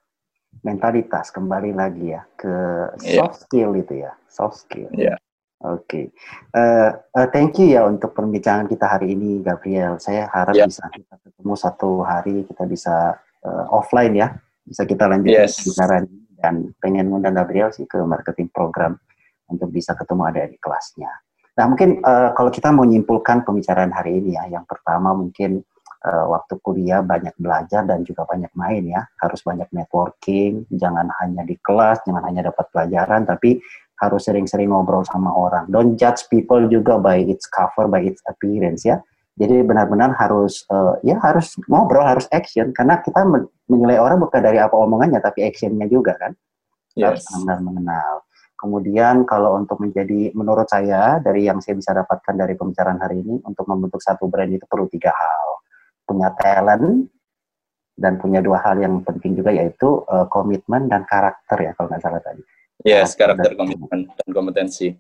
Mentalitas 0.65 1.29
kembali 1.29 1.77
lagi 1.77 2.17
ya 2.17 2.25
ke 2.35 2.57
iya. 3.05 3.21
soft 3.21 3.37
yeah. 3.37 3.45
skill 3.45 3.71
itu 3.77 3.95
ya, 4.01 4.13
soft 4.27 4.57
skill. 4.65 4.89
Yeah. 4.97 5.21
Oke, 5.65 5.89
okay. 5.89 6.05
uh, 6.53 6.93
eh, 6.93 7.25
uh, 7.25 7.29
thank 7.33 7.57
you 7.57 7.73
ya 7.73 7.89
untuk 7.89 8.13
perbincangan 8.13 8.69
kita 8.69 8.85
hari 8.85 9.17
ini, 9.17 9.41
Gabriel. 9.41 9.97
Saya 9.97 10.29
harap 10.29 10.53
yeah. 10.53 10.69
bisa 10.69 10.85
kita 10.93 11.15
ketemu 11.25 11.55
satu 11.57 12.05
hari, 12.05 12.45
kita 12.45 12.69
bisa 12.69 13.17
uh, 13.45 13.65
offline 13.73 14.13
ya, 14.13 14.37
bisa 14.61 14.85
kita 14.85 15.09
lanjutkan 15.09 15.49
yes. 15.49 15.65
bicara 15.65 16.05
dan 16.37 16.69
pengen 16.85 17.09
ngundang 17.09 17.33
Gabriel 17.33 17.73
sih 17.73 17.89
ke 17.89 17.97
marketing 18.05 18.53
program 18.53 19.01
untuk 19.49 19.73
bisa 19.73 19.97
ketemu 19.97 20.23
ada 20.29 20.45
di 20.45 20.61
kelasnya. 20.61 21.09
Nah, 21.55 21.65
mungkin 21.71 22.03
uh, 22.03 22.35
kalau 22.35 22.51
kita 22.51 22.69
mau 22.75 22.85
menyimpulkan 22.85 23.47
pembicaraan 23.47 23.95
hari 23.95 24.21
ini 24.21 24.37
ya, 24.37 24.45
yang 24.51 24.67
pertama 24.67 25.15
mungkin 25.15 25.63
uh, 26.05 26.27
waktu 26.29 26.61
kuliah 26.61 27.01
banyak 27.01 27.33
belajar 27.41 27.83
dan 27.89 28.05
juga 28.05 28.29
banyak 28.29 28.53
main 28.55 28.85
ya, 28.85 29.03
harus 29.19 29.41
banyak 29.41 29.67
networking, 29.73 30.69
jangan 30.71 31.09
hanya 31.25 31.43
di 31.43 31.57
kelas, 31.59 32.05
jangan 32.05 32.23
hanya 32.29 32.53
dapat 32.53 32.69
pelajaran, 32.71 33.25
tapi 33.25 33.59
harus 33.99 34.23
sering-sering 34.27 34.69
ngobrol 34.69 35.03
sama 35.09 35.33
orang. 35.33 35.65
Don't 35.73 35.97
judge 35.97 36.27
people 36.29 36.67
juga 36.69 37.01
by 37.01 37.25
its 37.25 37.49
cover, 37.49 37.89
by 37.89 38.05
its 38.05 38.21
appearance 38.29 38.85
ya. 38.85 39.01
Jadi 39.35 39.67
benar-benar 39.67 40.15
harus 40.15 40.63
uh, 40.71 40.95
ya 41.03 41.19
harus 41.19 41.59
ngobrol, 41.67 42.07
harus 42.07 42.31
action 42.31 42.71
karena 42.71 43.03
kita 43.03 43.27
menilai 43.67 43.99
orang 43.99 44.23
bukan 44.23 44.39
dari 44.39 44.63
apa 44.63 44.79
omongannya 44.79 45.19
tapi 45.19 45.43
actionnya 45.43 45.91
juga 45.91 46.15
kan. 46.15 46.33
Yes. 46.95 47.27
Harus 47.27 47.43
benar 47.43 47.59
mengenal. 47.59 48.23
Kemudian 48.55 49.27
kalau 49.27 49.59
untuk 49.61 49.83
menjadi, 49.83 50.33
menurut 50.33 50.65
saya, 50.71 51.19
dari 51.21 51.45
yang 51.45 51.59
saya 51.61 51.77
bisa 51.77 51.93
dapatkan 51.93 52.33
dari 52.33 52.55
pembicaraan 52.57 52.97
hari 52.97 53.21
ini, 53.21 53.43
untuk 53.45 53.67
membentuk 53.69 54.01
satu 54.01 54.25
brand 54.31 54.49
itu 54.49 54.65
perlu 54.65 54.89
tiga 54.89 55.13
hal. 55.13 55.49
Punya 56.05 56.33
talent, 56.37 57.09
dan 57.95 58.19
punya 58.19 58.43
dua 58.43 58.61
hal 58.61 58.83
yang 58.83 59.01
penting 59.07 59.39
juga, 59.39 59.55
yaitu 59.55 60.03
uh, 60.11 60.27
komitmen 60.27 60.91
dan 60.91 61.07
karakter 61.07 61.59
ya, 61.63 61.73
kalau 61.79 61.89
nggak 61.91 62.03
salah 62.03 62.21
tadi. 62.21 62.43
Yes, 62.83 63.15
karakter, 63.15 63.55
komitmen, 63.55 64.11
dan 64.11 64.29
kompetensi. 64.35 64.93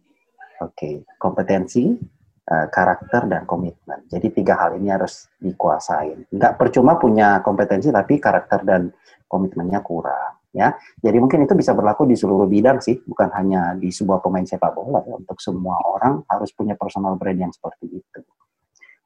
Oke, 0.62 0.72
okay. 0.72 0.94
kompetensi, 1.18 1.90
uh, 2.48 2.66
karakter, 2.70 3.26
dan 3.26 3.42
komitmen. 3.44 4.06
Jadi 4.06 4.30
tiga 4.30 4.54
hal 4.56 4.78
ini 4.78 4.94
harus 4.94 5.26
dikuasain. 5.42 6.30
Nggak 6.30 6.54
percuma 6.54 6.96
punya 6.96 7.42
kompetensi, 7.42 7.90
tapi 7.90 8.22
karakter 8.22 8.62
dan 8.62 8.94
komitmennya 9.26 9.82
kurang 9.82 10.38
ya. 10.54 10.70
Jadi 11.02 11.16
mungkin 11.18 11.42
itu 11.44 11.52
bisa 11.58 11.74
berlaku 11.74 12.06
di 12.06 12.14
seluruh 12.14 12.46
bidang 12.46 12.78
sih, 12.78 13.02
bukan 13.02 13.28
hanya 13.34 13.74
di 13.74 13.90
sebuah 13.90 14.22
pemain 14.22 14.46
sepak 14.46 14.70
bola 14.72 15.02
ya. 15.02 15.18
Untuk 15.18 15.42
semua 15.42 15.76
orang 15.82 16.22
harus 16.30 16.54
punya 16.54 16.78
personal 16.78 17.18
brand 17.18 17.36
yang 17.36 17.50
seperti 17.52 17.90
itu. 17.90 18.22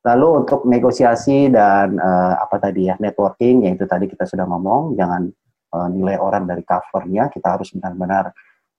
Lalu 0.06 0.46
untuk 0.46 0.62
negosiasi 0.64 1.50
dan 1.50 1.98
uh, 1.98 2.38
apa 2.38 2.56
tadi 2.62 2.86
ya 2.86 2.94
networking, 3.02 3.66
yaitu 3.66 3.82
tadi 3.84 4.06
kita 4.06 4.24
sudah 4.24 4.46
ngomong, 4.46 4.94
jangan 4.94 5.26
uh, 5.74 5.88
nilai 5.90 6.16
orang 6.16 6.46
dari 6.46 6.62
covernya, 6.62 7.26
kita 7.28 7.58
harus 7.58 7.74
benar-benar 7.74 8.30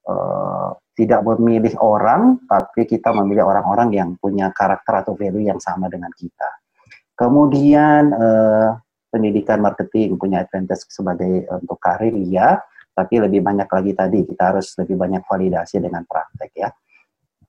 uh, 0.08 0.72
tidak 0.96 1.20
memilih 1.28 1.76
orang, 1.84 2.40
tapi 2.48 2.88
kita 2.88 3.12
memilih 3.12 3.48
orang-orang 3.48 3.92
yang 3.92 4.10
punya 4.16 4.52
karakter 4.56 5.04
atau 5.04 5.14
value 5.16 5.44
yang 5.44 5.60
sama 5.60 5.92
dengan 5.92 6.12
kita. 6.16 6.50
Kemudian 7.20 8.16
uh, 8.16 8.80
pendidikan 9.12 9.60
marketing 9.60 10.16
punya 10.16 10.48
advantage 10.48 10.88
sebagai 10.88 11.44
untuk 11.52 11.76
karir 11.84 12.16
iya, 12.16 12.64
tapi 12.96 13.20
lebih 13.20 13.44
banyak 13.44 13.68
lagi 13.68 13.92
tadi 13.92 14.24
kita 14.24 14.56
harus 14.56 14.72
lebih 14.80 14.96
banyak 14.96 15.24
validasi 15.28 15.84
dengan 15.84 16.08
praktek 16.08 16.52
ya. 16.56 16.70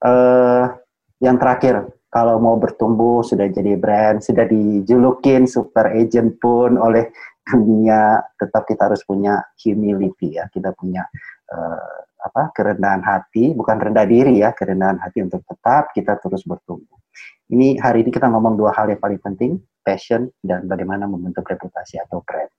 Uh, 0.01 0.75
yang 1.21 1.37
terakhir, 1.37 1.87
kalau 2.11 2.43
mau 2.43 2.59
bertumbuh 2.59 3.23
sudah 3.23 3.47
jadi 3.47 3.79
brand, 3.79 4.19
sudah 4.19 4.43
dijulukin 4.43 5.47
super 5.47 5.87
agent 5.95 6.35
pun 6.43 6.75
oleh 6.75 7.07
dunia, 7.47 8.19
tetap 8.35 8.67
kita 8.67 8.91
harus 8.91 8.99
punya 9.07 9.39
humility 9.55 10.35
ya. 10.35 10.51
Kita 10.51 10.75
punya 10.75 11.07
uh, 11.55 11.97
apa 12.21 12.51
kerendahan 12.51 12.99
hati, 12.99 13.55
bukan 13.55 13.79
rendah 13.79 14.03
diri 14.03 14.43
ya, 14.43 14.51
kerendahan 14.51 14.99
hati 14.99 15.23
untuk 15.23 15.41
tetap 15.47 15.95
kita 15.95 16.19
terus 16.19 16.43
bertumbuh. 16.43 16.99
Ini 17.47 17.79
hari 17.79 18.03
ini 18.03 18.11
kita 18.11 18.27
ngomong 18.27 18.59
dua 18.59 18.75
hal 18.75 18.91
yang 18.91 18.99
paling 18.99 19.19
penting, 19.23 19.63
passion, 19.79 20.27
dan 20.43 20.67
bagaimana 20.67 21.07
membentuk 21.07 21.47
reputasi 21.47 21.95
atau 21.95 22.19
brand. 22.27 22.51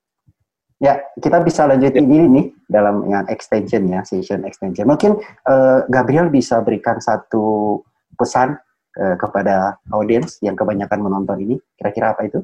Ya, 0.82 0.98
kita 1.20 1.44
bisa 1.44 1.68
lanjutin 1.68 2.10
ini 2.10 2.26
nih 2.26 2.46
dalam 2.66 3.06
yang 3.06 3.28
extension 3.28 3.84
ya, 3.86 4.00
session 4.02 4.42
extension. 4.48 4.88
Mungkin 4.88 5.14
uh, 5.46 5.86
Gabriel 5.86 6.26
bisa 6.32 6.58
berikan 6.64 6.98
satu 6.98 7.78
pesan 8.18 8.58
uh, 8.98 9.16
kepada 9.16 9.78
audiens 9.92 10.40
yang 10.44 10.56
kebanyakan 10.58 11.00
menonton 11.00 11.38
ini. 11.40 11.56
Kira-kira 11.78 12.12
apa 12.16 12.28
itu? 12.28 12.40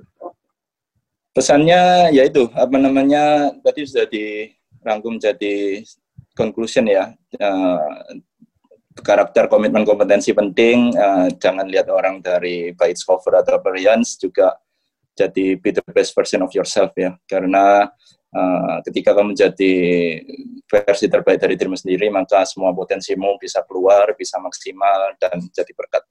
Pesannya 1.32 2.10
yaitu 2.10 2.50
apa 2.56 2.76
namanya 2.76 3.54
tadi 3.62 3.86
sudah 3.86 4.06
dirangkum 4.10 5.20
jadi 5.20 5.84
conclusion 6.34 6.88
ya. 6.88 7.14
Uh, 7.36 8.18
karakter 9.02 9.46
komitmen 9.46 9.86
kompetensi 9.86 10.34
penting 10.34 10.94
uh, 10.98 11.30
jangan 11.38 11.70
lihat 11.70 11.86
orang 11.90 12.18
dari 12.18 12.74
by 12.74 12.90
cover 12.98 13.38
atau 13.38 13.58
appearance 13.58 14.18
juga 14.18 14.58
jadi 15.18 15.58
be 15.58 15.74
the 15.74 15.82
best 15.90 16.14
version 16.14 16.42
of 16.42 16.50
yourself 16.54 16.94
ya 16.94 17.14
karena 17.26 17.90
uh, 18.34 18.76
ketika 18.86 19.14
kamu 19.14 19.34
jadi 19.34 19.74
versi 20.68 21.06
terbaik 21.10 21.42
dari 21.42 21.54
dirimu 21.58 21.74
sendiri 21.74 22.06
maka 22.10 22.46
semua 22.46 22.70
potensimu 22.74 23.38
bisa 23.40 23.62
keluar 23.66 24.14
bisa 24.14 24.38
maksimal 24.38 25.14
dan 25.18 25.42
jadi 25.50 25.72
berkat 25.74 26.02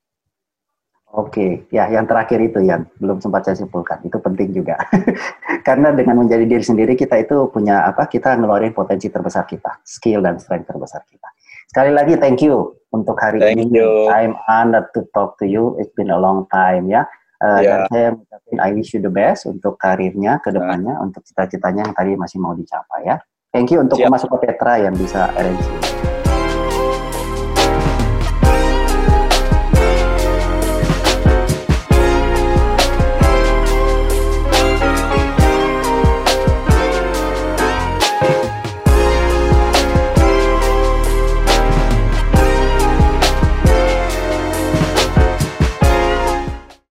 Oke, 1.15 1.63
ya 1.71 1.87
yang 1.87 2.03
terakhir 2.03 2.35
itu 2.43 2.59
yang 2.67 2.83
belum 2.99 3.23
sempat 3.23 3.47
saya 3.47 3.55
simpulkan 3.55 4.03
itu 4.03 4.19
penting 4.19 4.51
juga 4.51 4.75
karena 5.67 5.95
dengan 5.95 6.19
menjadi 6.19 6.43
diri 6.43 6.59
sendiri 6.59 6.99
kita 6.99 7.23
itu 7.23 7.47
punya 7.47 7.87
apa 7.87 8.11
kita 8.11 8.35
ngeluarin 8.35 8.75
potensi 8.75 9.07
terbesar 9.07 9.47
kita, 9.47 9.79
skill 9.87 10.19
dan 10.19 10.35
strength 10.35 10.67
terbesar 10.67 11.07
kita. 11.07 11.31
Sekali 11.71 11.95
lagi 11.95 12.19
thank 12.19 12.43
you 12.43 12.75
untuk 12.91 13.15
hari 13.23 13.39
thank 13.39 13.55
ini. 13.55 13.79
You. 13.79 14.11
I'm 14.11 14.35
honored 14.51 14.91
to 14.99 15.07
talk 15.15 15.39
to 15.39 15.47
you. 15.47 15.79
It's 15.79 15.95
been 15.95 16.11
a 16.11 16.19
long 16.19 16.43
time 16.51 16.91
ya. 16.91 17.07
Uh, 17.39 17.63
yeah. 17.63 17.63
Dan 17.63 17.79
saya 17.87 18.07
mengucapkan 18.11 18.57
I 18.59 18.69
wish 18.75 18.91
you 18.91 18.99
the 18.99 19.13
best 19.13 19.47
untuk 19.47 19.79
karirnya 19.79 20.43
ke 20.43 20.51
depannya, 20.51 20.99
nah. 20.99 21.05
untuk 21.07 21.23
cita-citanya 21.23 21.87
yang 21.87 21.95
tadi 21.95 22.19
masih 22.19 22.37
mau 22.43 22.51
dicapai 22.51 23.07
ya. 23.07 23.15
Thank 23.55 23.71
you 23.71 23.79
untuk 23.79 23.95
Siap. 23.95 24.11
masuk 24.11 24.27
ke 24.35 24.51
Petra 24.51 24.75
yang 24.75 24.93
bisa 24.93 25.31
arrange 25.39 25.96